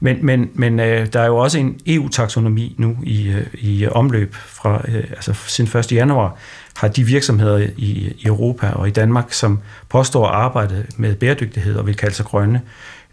[0.00, 4.82] Men, men, men øh, der er jo også en EU-taksonomi nu i, i omløb fra
[4.88, 5.92] øh, altså siden 1.
[5.92, 6.36] januar,
[6.76, 11.76] har de virksomheder i, i Europa og i Danmark, som påstår at arbejde med bæredygtighed
[11.76, 12.60] og vil kalde sig grønne,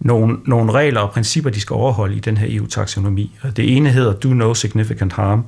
[0.04, 3.38] nogle, nogle regler og principper, de skal overholde i den her EU-taksonomi.
[3.42, 5.46] Og det ene hedder Do No Significant Harm,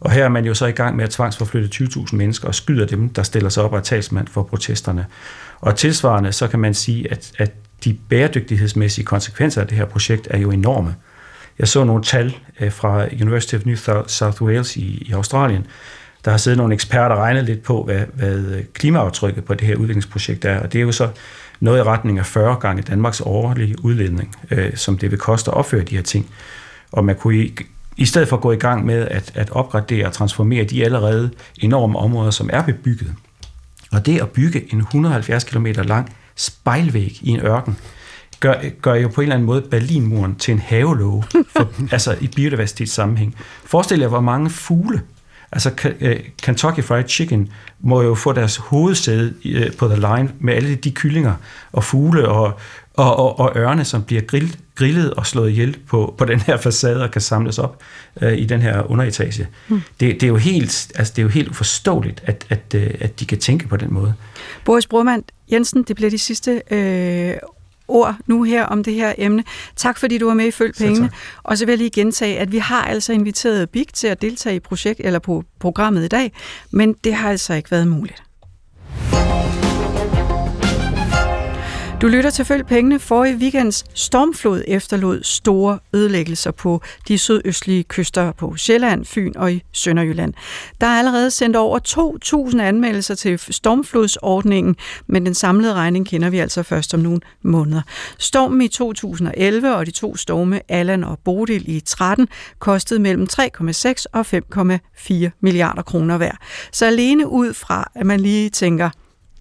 [0.00, 2.86] og her er man jo så i gang med at tvangsforflytte 20.000 mennesker og skyder
[2.86, 5.06] dem, der stiller sig op og er talsmand for protesterne.
[5.60, 7.52] Og tilsvarende så kan man sige, at, at
[7.84, 10.94] de bæredygtighedsmæssige konsekvenser af det her projekt er jo enorme.
[11.58, 13.76] Jeg så nogle tal øh, fra University of New
[14.06, 15.66] South Wales i, i Australien,
[16.24, 19.66] der har siddet nogle eksperter og regnet lidt på, hvad, hvad øh, klimaaftrykket på det
[19.66, 21.08] her udviklingsprojekt er, og det er jo så
[21.60, 25.56] noget i retning af 40 gange Danmarks årlige udledning, øh, som det vil koste at
[25.56, 26.30] opføre de her ting.
[26.92, 27.56] Og man kunne i,
[27.96, 31.30] i stedet for at gå i gang med at, at opgradere og transformere de allerede
[31.58, 33.14] enorme områder, som er bebygget.
[33.92, 37.76] Og det at bygge en 170 km lang spejlvæg i en ørken,
[38.40, 41.24] gør, gør jo på en eller anden måde Berlinmuren til en havelåge,
[41.56, 43.34] for, altså i biodiversitetssammenhæng.
[43.64, 45.02] Forestil jer, hvor mange fugle
[45.52, 45.70] Altså
[46.00, 50.74] øh, Kentucky Fried Chicken må jo få deres hovedsæde øh, på The Line med alle
[50.74, 51.34] de kyllinger
[51.72, 52.58] og fugle og,
[52.94, 56.56] og, og, og ørne, som bliver grill, grillet og slået ihjel på, på den her
[56.56, 57.82] facade og kan samles op
[58.22, 59.48] øh, i den her underetage.
[59.68, 59.82] Mm.
[60.00, 63.20] Det, det, er jo helt, altså, det er jo helt uforståeligt, at, at, øh, at
[63.20, 64.14] de kan tænke på den måde.
[64.64, 65.22] Boris Brormand
[65.52, 67.34] Jensen, det bliver de sidste øh,
[67.88, 69.44] ord nu her om det her emne.
[69.76, 71.10] Tak fordi du var med i Følg Pengene.
[71.42, 74.56] Og så vil jeg lige gentage, at vi har altså inviteret Big til at deltage
[74.56, 76.32] i projekt eller på programmet i dag,
[76.70, 78.25] men det har altså ikke været muligt.
[82.02, 82.98] Du lytter til Følg Pengene.
[82.98, 89.52] For i weekends stormflod efterlod store ødelæggelser på de sydøstlige kyster på Sjælland, Fyn og
[89.52, 90.34] i Sønderjylland.
[90.80, 91.78] Der er allerede sendt over
[92.52, 94.76] 2.000 anmeldelser til stormflodsordningen,
[95.06, 97.82] men den samlede regning kender vi altså først om nogle måneder.
[98.18, 102.28] Stormen i 2011 og de to storme Allan og Bodil i 13
[102.58, 106.32] kostede mellem 3,6 og 5,4 milliarder kroner hver.
[106.72, 108.90] Så alene ud fra, at man lige tænker,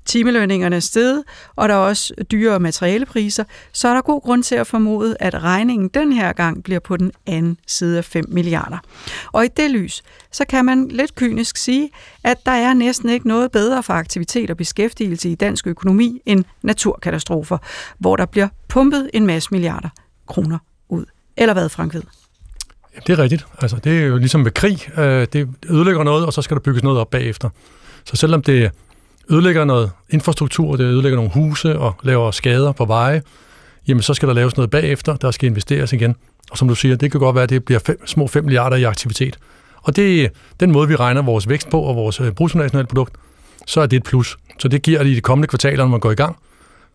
[0.06, 1.24] timelønningerne er steget,
[1.56, 3.44] og der er også dyre materialepriser,
[3.74, 6.98] så er der god grund til at formode, at regningen den her gang bliver på
[6.98, 8.78] den anden side af 5 milliarder.
[9.32, 11.90] Og i det lys, så kan man lidt kynisk sige,
[12.24, 16.44] at der er næsten ikke noget bedre for aktivitet og beskæftigelse i dansk økonomi end
[16.62, 17.58] naturkatastrofer,
[18.00, 19.90] hvor der bliver pumpet en masse milliarder
[20.28, 20.58] kroner
[20.90, 21.06] ud.
[21.38, 22.02] Eller hvad, Frank ved?
[23.08, 23.46] Det er rigtigt.
[23.62, 24.98] Altså, det er jo ligesom med krig.
[24.98, 27.50] Øh, det ødelægger noget, og så skal der bygges noget op bagefter.
[28.06, 28.72] Så selvom det
[29.30, 33.22] ødelægger noget infrastruktur, det ødelægger nogle huse og laver skader på veje,
[33.88, 36.16] jamen så skal der laves noget bagefter, der skal investeres igen.
[36.52, 38.78] Og som du siger, det kan godt være, at det bliver fem, små 5 milliarder
[38.78, 39.38] i aktivitet.
[39.82, 43.14] Og det er den måde, vi regner vores vækst på og vores øh, bruttonationale bruttonationalprodukt,
[43.68, 44.38] så er det et plus.
[44.60, 46.38] Så det giver i de kommende kvartaler, når man går i gang,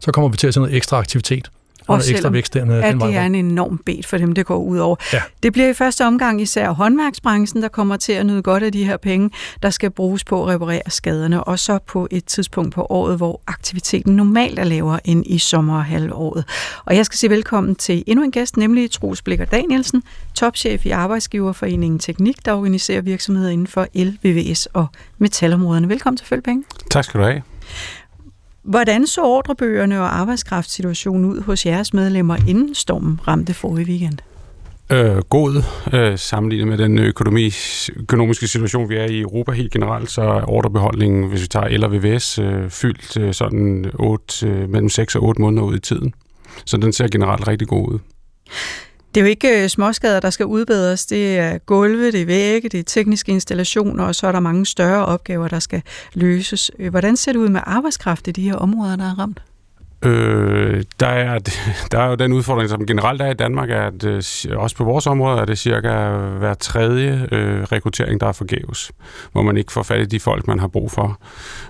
[0.01, 1.51] så kommer vi til at se noget ekstra aktivitet
[1.87, 4.47] og og ekstra vækst den, at den det er en enorm bed for dem, det
[4.47, 4.97] går ud over.
[5.13, 5.23] Ja.
[5.43, 8.85] Det bliver i første omgang især håndværksbranchen, der kommer til at nyde godt af de
[8.85, 9.31] her penge,
[9.63, 13.41] der skal bruges på at reparere skaderne, og så på et tidspunkt på året, hvor
[13.47, 16.45] aktiviteten normalt er lavere end i sommerhalvåret.
[16.85, 20.03] Og jeg skal sige velkommen til endnu en gæst, nemlig Troels Blikker Danielsen,
[20.35, 24.87] topchef i Arbejdsgiverforeningen Teknik, der organiserer virksomheder inden for el, VVS og
[25.19, 25.89] metalområderne.
[25.89, 26.65] Velkommen til Følpenge.
[26.91, 27.43] Tak skal du have.
[28.63, 34.19] Hvordan så ordrebøgerne og arbejdskraftssituationen ud hos jeres medlemmer inden stormen ramte forrige weekend?
[34.93, 37.51] Øh, god øh, sammenlignet med den økonomi,
[37.97, 41.85] økonomiske situation, vi er i Europa helt generelt, så er ordrebeholdningen, hvis vi tager el
[41.85, 45.81] og VVS, øh, fyldt øh, sådan 8, øh, mellem 6 og 8 måneder ud i
[45.81, 46.15] tiden.
[46.65, 47.99] Så den ser generelt rigtig god ud.
[49.15, 51.07] Det er jo ikke øh, småskader, der skal udbedres.
[51.07, 54.67] Det er gulve, det er vægge, det er tekniske installationer, og så er der mange
[54.67, 55.83] større opgaver, der skal
[56.15, 56.71] løses.
[56.79, 59.43] Øh, hvordan ser det ud med arbejdskraft i de her områder, der er ramt?
[60.05, 61.39] Øh, der, er,
[61.93, 64.23] der er jo den udfordring, som generelt er i Danmark, er, at øh,
[64.57, 68.93] også på vores område er det cirka hver tredje øh, rekruttering, der er forgæves,
[69.33, 71.21] hvor man ikke får fat i de folk, man har brug for.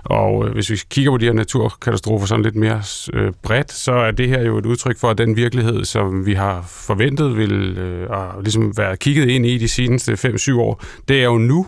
[0.03, 2.81] Og øh, hvis vi kigger på de her naturkatastrofer sådan lidt mere
[3.13, 6.33] øh, bredt, så er det her jo et udtryk for, at den virkelighed, som vi
[6.33, 11.19] har forventet vil øh, og ligesom være kigget ind i de seneste 5-7 år, det
[11.19, 11.67] er jo nu.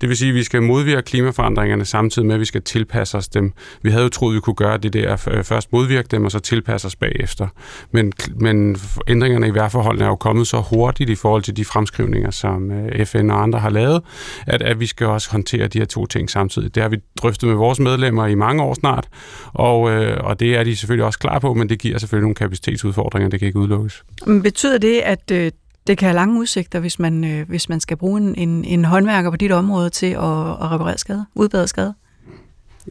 [0.00, 3.28] Det vil sige, at vi skal modvirke klimaforandringerne samtidig med, at vi skal tilpasse os
[3.28, 3.52] dem.
[3.82, 6.38] Vi havde jo troet, vi kunne gøre det der øh, først modvirke dem og så
[6.38, 7.48] tilpasse os bagefter.
[7.90, 8.76] Men, men
[9.08, 13.06] ændringerne i vejrforholdene er jo kommet så hurtigt i forhold til de fremskrivninger, som øh,
[13.06, 14.02] FN og andre har lavet,
[14.46, 16.74] at, at vi skal også håndtere de her to ting samtidig.
[16.74, 19.08] Det har vi drøftet med vores medlemmer i mange år snart,
[19.52, 22.34] og, øh, og det er de selvfølgelig også klar på, men det giver selvfølgelig nogle
[22.34, 24.04] kapacitetsudfordringer, det kan ikke udelukkes.
[24.26, 25.50] Men betyder det, at øh,
[25.86, 28.84] det kan have lange udsigter, hvis man, øh, hvis man skal bruge en, en, en
[28.84, 31.92] håndværker på dit område til at, at reparere skader, udbedre skader?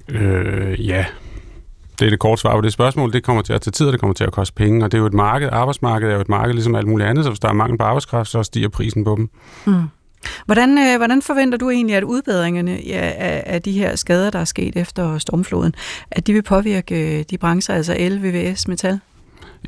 [0.09, 1.05] Øh, ja,
[1.99, 3.13] det er det korte svar på det spørgsmål.
[3.13, 4.85] Det kommer til at tage tid, og det kommer til at koste penge.
[4.85, 5.49] Og det er jo et marked.
[5.51, 7.25] Arbejdsmarkedet er jo et marked, ligesom alt muligt andet.
[7.25, 9.29] Så hvis der er mangel på arbejdskraft, så stiger prisen på dem.
[9.65, 9.83] Mm.
[10.45, 14.45] Hvordan, øh, hvordan forventer du egentlig, at udbedringerne af, af de her skader, der er
[14.45, 15.73] sket efter stormfloden,
[16.11, 18.99] at de vil påvirke øh, de brancher, altså el, VVS, metal?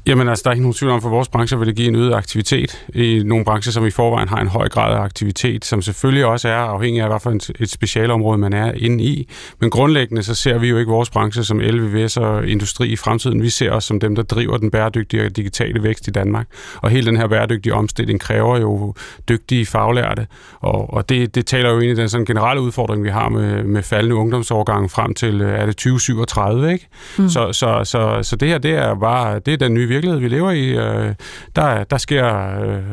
[0.07, 1.95] Jamen altså, der er ikke nogen tvivl om, for vores brancher vil det give en
[1.95, 2.85] øget aktivitet.
[2.93, 6.47] I nogle brancher, som i forvejen har en høj grad af aktivitet, som selvfølgelig også
[6.47, 9.29] er afhængig af, hvad for et specialområde man er inde i.
[9.61, 13.41] Men grundlæggende, så ser vi jo ikke vores branche som LVVS og industri i fremtiden.
[13.41, 16.47] Vi ser os som dem, der driver den bæredygtige og digitale vækst i Danmark.
[16.81, 18.93] Og hele den her bæredygtige omstilling kræver jo
[19.29, 20.27] dygtige faglærte.
[20.59, 23.63] Og, og det, det taler jo ind i den sådan generelle udfordring, vi har med,
[23.63, 26.87] med faldende ungdomsårgange frem til, er det 2037, ikke?
[27.17, 27.29] Mm.
[27.29, 30.19] Så, så, så, så det her, det er bare, det er den nye nye virkelighed,
[30.19, 30.69] vi lever i.
[30.69, 31.13] Øh,
[31.55, 32.25] der, der sker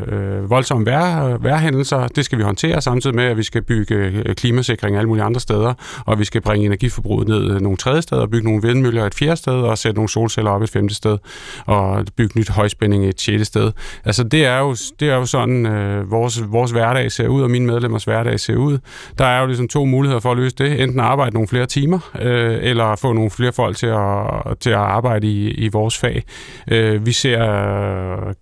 [0.08, 2.06] øh, voldsomme vejr, vejrhændelser.
[2.06, 5.40] Det skal vi håndtere, samtidig med, at vi skal bygge øh, klimasikring alle mulige andre
[5.40, 5.74] steder,
[6.06, 9.36] og vi skal bringe energiforbruget ned øh, nogle tredje steder, bygge nogle vindmøller et fjerde
[9.36, 11.18] sted, og sætte nogle solceller op et femte sted,
[11.66, 13.72] og bygge nyt højspænding et sjette sted.
[14.04, 17.50] Altså, det er jo, det er jo sådan, øh, vores, vores hverdag ser ud, og
[17.50, 18.78] mine medlemmers hverdag ser ud.
[19.18, 20.80] Der er jo ligesom to muligheder for at løse det.
[20.82, 24.76] Enten arbejde nogle flere timer, øh, eller få nogle flere folk til at, til at
[24.76, 26.22] arbejde i, i vores fag.
[26.70, 27.38] Øh, Øh, vi ser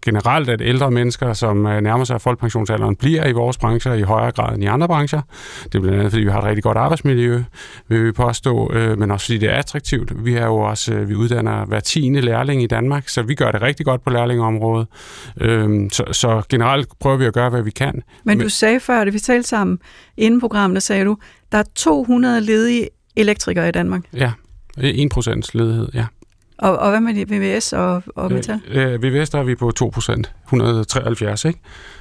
[0.05, 4.55] generelt, at ældre mennesker, som nærmer sig folkepensionsalderen, bliver i vores brancher i højere grad
[4.55, 5.20] end i andre brancher.
[5.64, 7.43] Det er blandt andet, fordi vi har et rigtig godt arbejdsmiljø,
[7.88, 10.24] vil vi påstå, øh, men også fordi det er attraktivt.
[10.24, 13.51] Vi er jo også, øh, vi uddanner hver tiende lærling i Danmark, så vi gør
[13.51, 14.86] det rigtig godt på lærlingeområdet.
[15.41, 18.03] Øh, så, så generelt prøver vi at gøre, hvad vi kan.
[18.24, 19.78] Men du sagde før, det vi talte sammen
[20.16, 21.16] inden programmet, der sagde du,
[21.53, 24.03] der er 200 ledige elektrikere i Danmark.
[24.12, 24.32] Ja,
[24.78, 26.05] 1 procents ledighed, ja.
[26.61, 28.61] Og, og hvad med VVS og, og metal?
[28.69, 30.23] Øh, øh, VVS, der er vi på 2%,
[30.53, 31.61] 173, ikke?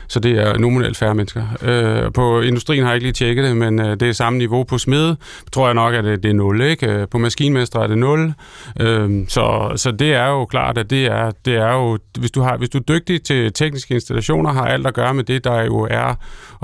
[0.09, 1.43] Så det er nominelt færre mennesker.
[1.61, 4.63] Øh, på industrien har jeg ikke lige tjekket det, men øh, det er samme niveau.
[4.63, 5.17] På smede
[5.51, 6.87] tror jeg nok, at det, det er 0, ikke?
[6.87, 8.33] Øh, på maskinmestre er det 0.
[8.79, 12.41] Øh, så, så det er jo klart, at det er, det er jo, hvis du,
[12.41, 15.63] har, hvis du er dygtig til tekniske installationer, har alt at gøre med det, der
[15.63, 16.15] jo er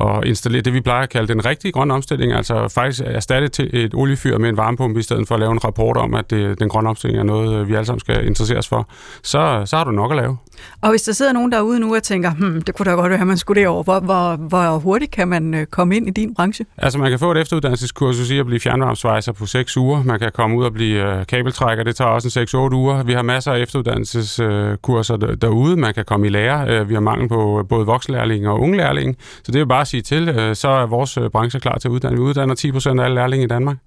[0.02, 3.70] at installere det, vi plejer at kalde den rigtige grønne omstilling, altså faktisk erstatte til
[3.74, 6.60] et oliefyr med en varmepumpe, i stedet for at lave en rapport om, at det,
[6.60, 8.90] den grønne omstilling er noget, vi alle sammen skal interesseres for,
[9.24, 10.38] så, så har du nok at lave.
[10.82, 13.26] Og hvis der sidder nogen derude nu og tænker, hmm, det kunne da godt være,
[13.26, 16.66] man skulle derover, hvor, hvor, hvor hurtigt kan man øh, komme ind i din branche?
[16.78, 20.04] Altså man kan få et efteruddannelseskursus i at blive fjernvarmesvejser på 6 uger.
[20.04, 23.04] Man kan komme ud og blive øh, kabeltrækker, det tager også en 6-8 uger.
[23.04, 25.76] Vi har masser af efteruddannelseskurser derude.
[25.76, 26.70] Man kan komme i lære.
[26.70, 29.16] Øh, vi har mangel på både voksenlærlinge og unge lærlinge.
[29.20, 31.92] Så det er jo bare at sige til, så er vores branche klar til at
[31.92, 32.18] uddanne.
[32.18, 33.78] Vi uddanner 10 procent af alle lærlinge i Danmark.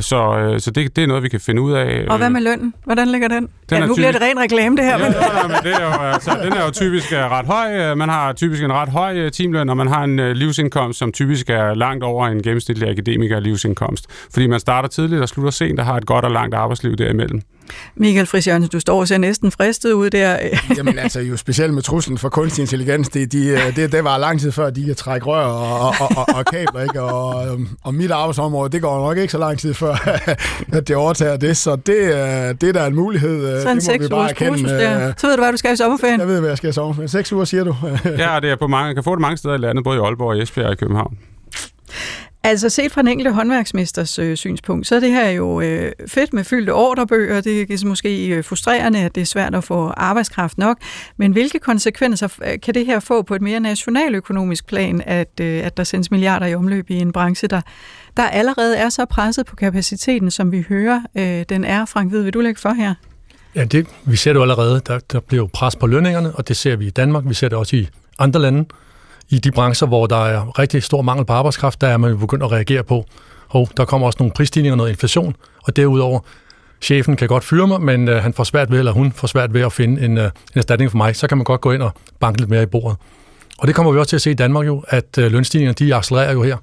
[0.00, 2.04] Så, så det, det er noget, vi kan finde ud af.
[2.08, 2.74] Og hvad med lønnen?
[2.84, 3.48] Hvordan ligger den?
[3.70, 4.98] den ja, nu bliver det ren reklame, det her.
[4.98, 5.14] Ja, men...
[5.48, 7.90] men det er jo, altså, den er jo typisk øh, ret høj.
[7.90, 11.50] Øh, man har typisk en ret høj timeløn, og man har en livsindkomst, som typisk
[11.50, 14.06] er langt over en gennemsnitlig akademiker livsindkomst.
[14.32, 17.42] Fordi man starter tidligt og slutter sent og har et godt og langt arbejdsliv derimellem.
[17.96, 20.38] Michael Friis Jørgensen, du står og ser næsten fristet ud der.
[20.76, 24.18] Jamen altså, jo specielt med truslen for kunstig intelligens, det, de, øh, det, det var
[24.18, 27.02] lang tid før, de kan trække rør og, og, og, og kabler, ikke?
[27.02, 29.94] Og, øhm, og mit arbejdsområde, det går nok ikke så lang tid før,
[30.78, 31.86] at det overtager det, så det,
[32.60, 33.62] det er da en mulighed.
[33.62, 34.68] Så en det må vi bare erkende.
[34.68, 35.12] Der.
[35.16, 36.20] Så ved du, hvad du skal i sommerferien?
[36.20, 37.08] Jeg ved, hvad jeg skal i sommerferien.
[37.08, 37.76] Seks uger, siger du.
[38.24, 40.28] ja, det er på mange, kan få det mange steder i landet, både i Aalborg
[40.28, 41.18] og Esbjerg og i København.
[42.46, 46.32] Altså set fra den enkelte håndværksmesters øh, synspunkt, så er det her jo øh, fedt
[46.32, 47.40] med fyldte ordrebøger.
[47.40, 50.78] Det er ligesom måske øh, frustrerende, at det er svært at få arbejdskraft nok.
[51.16, 55.66] Men hvilke konsekvenser øh, kan det her få på et mere nationaløkonomisk plan, at, øh,
[55.66, 57.60] at der sendes milliarder i omløb i en branche, der,
[58.16, 61.84] der allerede er så presset på kapaciteten, som vi hører, øh, den er.
[61.84, 62.94] Frank Hvid, vil du lægge for her?
[63.54, 64.80] Ja, det, vi ser det jo allerede.
[64.86, 67.24] Der, der bliver jo pres på lønningerne, og det ser vi i Danmark.
[67.26, 67.88] Vi ser det også i
[68.18, 68.64] andre lande
[69.28, 72.44] i de brancher, hvor der er rigtig stor mangel på arbejdskraft, der er man begyndt
[72.44, 73.04] at reagere på,
[73.48, 76.20] hov, der kommer også nogle prisstigninger og noget inflation, og derudover,
[76.80, 79.54] chefen kan godt fyre mig, men øh, han får svært ved, eller hun får svært
[79.54, 81.82] ved at finde en, øh, en erstatning for mig, så kan man godt gå ind
[81.82, 82.96] og banke lidt mere i bordet.
[83.58, 85.94] Og det kommer vi også til at se i Danmark jo, at øh, lønstigningerne, de
[85.94, 86.56] accelererer jo her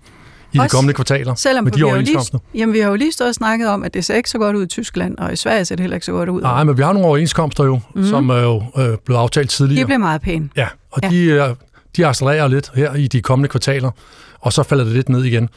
[0.53, 2.20] i også, de kommende kvartaler selvom med de vi Lige,
[2.55, 4.55] jamen, vi har jo lige stået og snakket om, at det ser ikke så godt
[4.55, 6.41] ud i Tyskland, og i Sverige ser det heller ikke så godt ud.
[6.41, 8.05] Nej, men vi har nogle overenskomster jo, mm.
[8.05, 9.82] som er jo øh, blevet aftalt tidligere.
[9.82, 10.49] De bliver meget pæne.
[10.55, 11.09] Ja, og ja.
[11.09, 11.55] de er
[11.97, 13.91] de accelererer lidt her i de kommende kvartaler,
[14.39, 15.49] og så falder det lidt ned igen.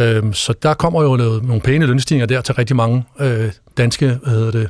[0.00, 4.18] Øhm, så der kommer jo noget, nogle pæne lønstigninger der til rigtig mange øh, danske
[4.22, 4.68] hvad hedder det,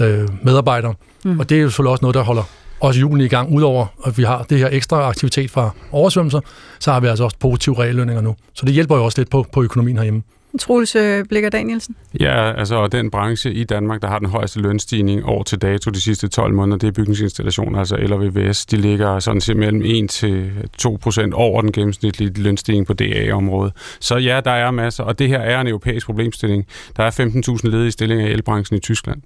[0.00, 0.94] øh, medarbejdere.
[1.24, 1.38] Mm.
[1.38, 2.42] Og det er jo selvfølgelig også noget, der holder
[2.80, 3.52] også julen i gang.
[3.52, 6.40] Udover at vi har det her ekstra aktivitet fra oversvømmelser,
[6.78, 8.36] så har vi altså også positive reallønninger nu.
[8.54, 10.22] Så det hjælper jo også lidt på, på økonomien herhjemme.
[10.58, 11.96] Troels øh, Blikker Danielsen?
[12.20, 16.00] Ja, altså den branche i Danmark, der har den højeste lønstigning år til dato de
[16.00, 18.66] sidste 12 måneder, det er bygningsinstallationer, altså LVVS.
[18.66, 23.72] De ligger sådan set mellem 1 til 2 procent over den gennemsnitlige lønstigning på DA-området.
[24.00, 26.66] Så ja, der er masser, og det her er en europæisk problemstilling.
[26.96, 29.22] Der er 15.000 ledige stillinger i elbranchen i Tyskland.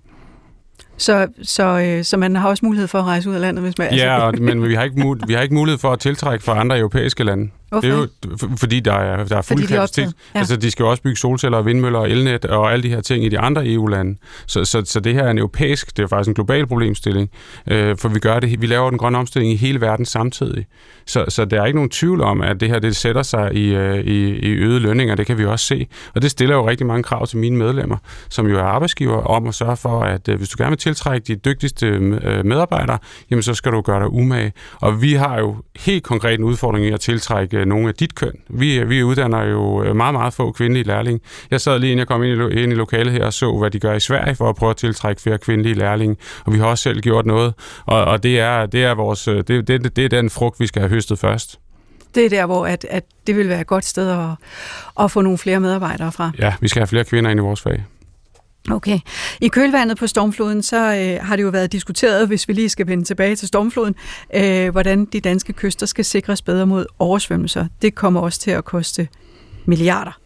[0.96, 3.78] Så, så, øh, så man har også mulighed for at rejse ud af landet, hvis
[3.78, 3.94] man...
[3.94, 4.42] Ja, altså...
[4.42, 7.50] men vi har, ikke vi har ikke mulighed for at tiltrække fra andre europæiske lande.
[7.70, 7.88] Hvorfor?
[7.88, 7.98] Det er
[8.42, 10.14] jo, fordi der er, der er fuld de kapacitet.
[10.34, 10.38] Ja.
[10.38, 13.00] Altså, de skal jo også bygge solceller og vindmøller og elnet og alle de her
[13.00, 14.18] ting i de andre EU-lande.
[14.46, 17.30] Så, så, så det her er en europæisk, det er faktisk en global problemstilling,
[17.66, 20.66] øh, for vi gør det, vi laver den grønne omstilling i hele verden samtidig.
[21.06, 23.74] Så, så der er ikke nogen tvivl om, at det her det sætter sig i,
[23.74, 25.86] øh, i, i øgede lønninger, det kan vi også se.
[26.14, 27.96] Og det stiller jo rigtig mange krav til mine medlemmer,
[28.28, 31.24] som jo er arbejdsgiver, om at sørge for, at øh, hvis du gerne vil tiltrække
[31.26, 32.98] de dygtigste øh, medarbejdere,
[33.30, 34.52] jamen så skal du gøre dig umage.
[34.80, 38.14] Og vi har jo helt konkret en udfordring i at tiltrække øh, nogle af dit
[38.14, 38.32] køn.
[38.48, 41.20] Vi, vi uddanner jo øh, meget, meget få kvindelige lærlinge.
[41.50, 43.70] Jeg sad lige inden jeg kom ind i, ind i lokalet her og så, hvad
[43.70, 46.16] de gør i Sverige for at prøve at tiltrække flere kvindelige lærlinge.
[46.44, 47.54] Og vi har også selv gjort noget.
[47.86, 50.66] Og, og det, er, det, er vores, øh, det, det, det er den frugt, vi
[50.66, 51.60] skal have høstet først.
[52.14, 54.28] Det er der, hvor at, at det vil være et godt sted at,
[55.04, 56.30] at få nogle flere medarbejdere fra.
[56.38, 57.84] Ja, vi skal have flere kvinder ind i vores fag.
[58.72, 58.98] Okay.
[59.40, 62.86] I kølvandet på stormfloden, så øh, har det jo været diskuteret, hvis vi lige skal
[62.86, 63.94] vende tilbage til stormfloden,
[64.34, 67.66] øh, hvordan de danske kyster skal sikres bedre mod oversvømmelser.
[67.82, 69.08] Det kommer også til at koste
[69.64, 70.20] milliarder.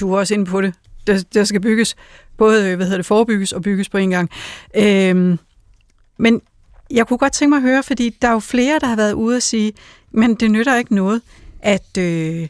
[0.00, 0.74] Du er også inde på det.
[1.06, 1.96] Der, der skal bygges,
[2.36, 4.30] både øh, hvad hedder det, forebygges og bygges på en gang.
[4.76, 5.38] Øh,
[6.18, 6.40] men
[6.90, 9.12] jeg kunne godt tænke mig at høre, fordi der er jo flere, der har været
[9.12, 9.72] ude og sige,
[10.12, 11.22] men det nytter ikke noget,
[11.62, 12.48] at, øh,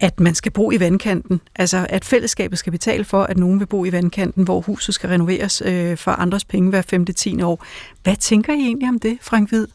[0.00, 1.40] at man skal bo i vandkanten.
[1.56, 5.08] Altså, at fællesskabet skal betale for, at nogen vil bo i vandkanten, hvor huset skal
[5.08, 7.06] renoveres øh, for andres penge hver 5.
[7.06, 7.42] 10.
[7.42, 7.64] år.
[8.02, 9.66] Hvad tænker I egentlig om det, Frank Hvid?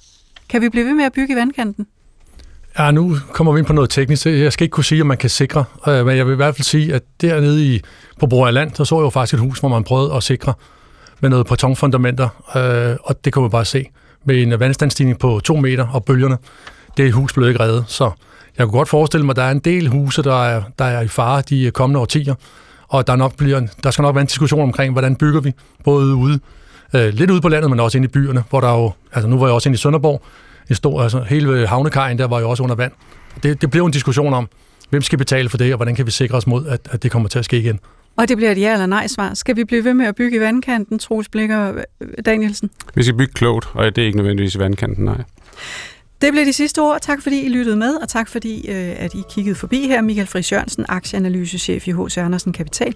[0.49, 1.87] Kan vi blive ved med at bygge i vandkanten?
[2.79, 4.25] Ja, nu kommer vi ind på noget teknisk.
[4.25, 6.55] Jeg skal ikke kunne sige, om man kan sikre, øh, men jeg vil i hvert
[6.55, 7.81] fald sige, at dernede i,
[8.19, 10.53] på Broaland, der så jeg jo faktisk et hus, hvor man prøvede at sikre
[11.19, 13.85] med noget betonfundamenter, øh, og det kunne man bare se.
[14.25, 16.37] Med en vandstandsstigning på to meter, og bølgerne,
[16.97, 17.85] det hus blev ikke reddet.
[17.87, 18.11] Så
[18.59, 21.01] jeg kunne godt forestille mig, at der er en del huse, der er, der er
[21.01, 22.35] i fare de kommende årtier,
[22.87, 25.53] og der, nok bliver, der skal nok være en diskussion omkring, hvordan bygger vi,
[25.83, 26.39] både ude,
[26.95, 29.37] øh, lidt ude på landet, men også inde i byerne, hvor der jo, altså nu
[29.37, 30.21] var jeg også inde i Sønderborg,
[30.69, 32.91] en stor, altså hele havnekajen der var jo også under vand.
[33.43, 34.49] Det, det blev en diskussion om,
[34.89, 37.11] hvem skal betale for det, og hvordan kan vi sikre os mod, at, at det
[37.11, 37.79] kommer til at ske igen.
[38.17, 39.33] Og det bliver et ja eller nej svar.
[39.33, 41.73] Skal vi blive ved med at bygge i vandkanten, Troels Blikker
[42.25, 42.69] Danielsen?
[42.95, 45.23] Vi skal bygge klogt, og det er ikke nødvendigvis i vandkanten, nej.
[46.21, 47.01] Det blev de sidste ord.
[47.01, 50.01] Tak fordi I lyttede med, og tak fordi øh, at I kiggede forbi her.
[50.01, 52.17] Michael Friis Jørgensen, aktieanalysechef i H.C.
[52.17, 52.95] Andersen Kapital.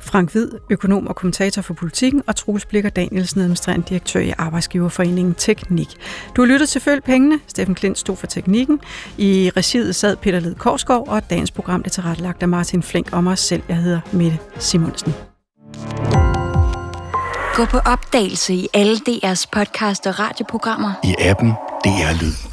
[0.00, 2.22] Frank Hvid, økonom og kommentator for politikken.
[2.26, 5.88] Og Troels Blikker Danielsen, administrerende direktør i Arbejdsgiverforeningen Teknik.
[6.36, 7.40] Du har lyttet til Følg Pengene.
[7.46, 8.80] Steffen Klint stod for teknikken.
[9.18, 13.24] I regiet sad Peter Led Korsgaard, og dagens program er tilrettelagt af Martin Flink og
[13.24, 13.62] mig selv.
[13.68, 15.14] Jeg hedder Mette Simonsen.
[17.54, 20.92] Gå på opdagelse i alle DR's podcast og radioprogrammer.
[21.04, 21.52] I appen
[21.84, 22.49] DR Lyd.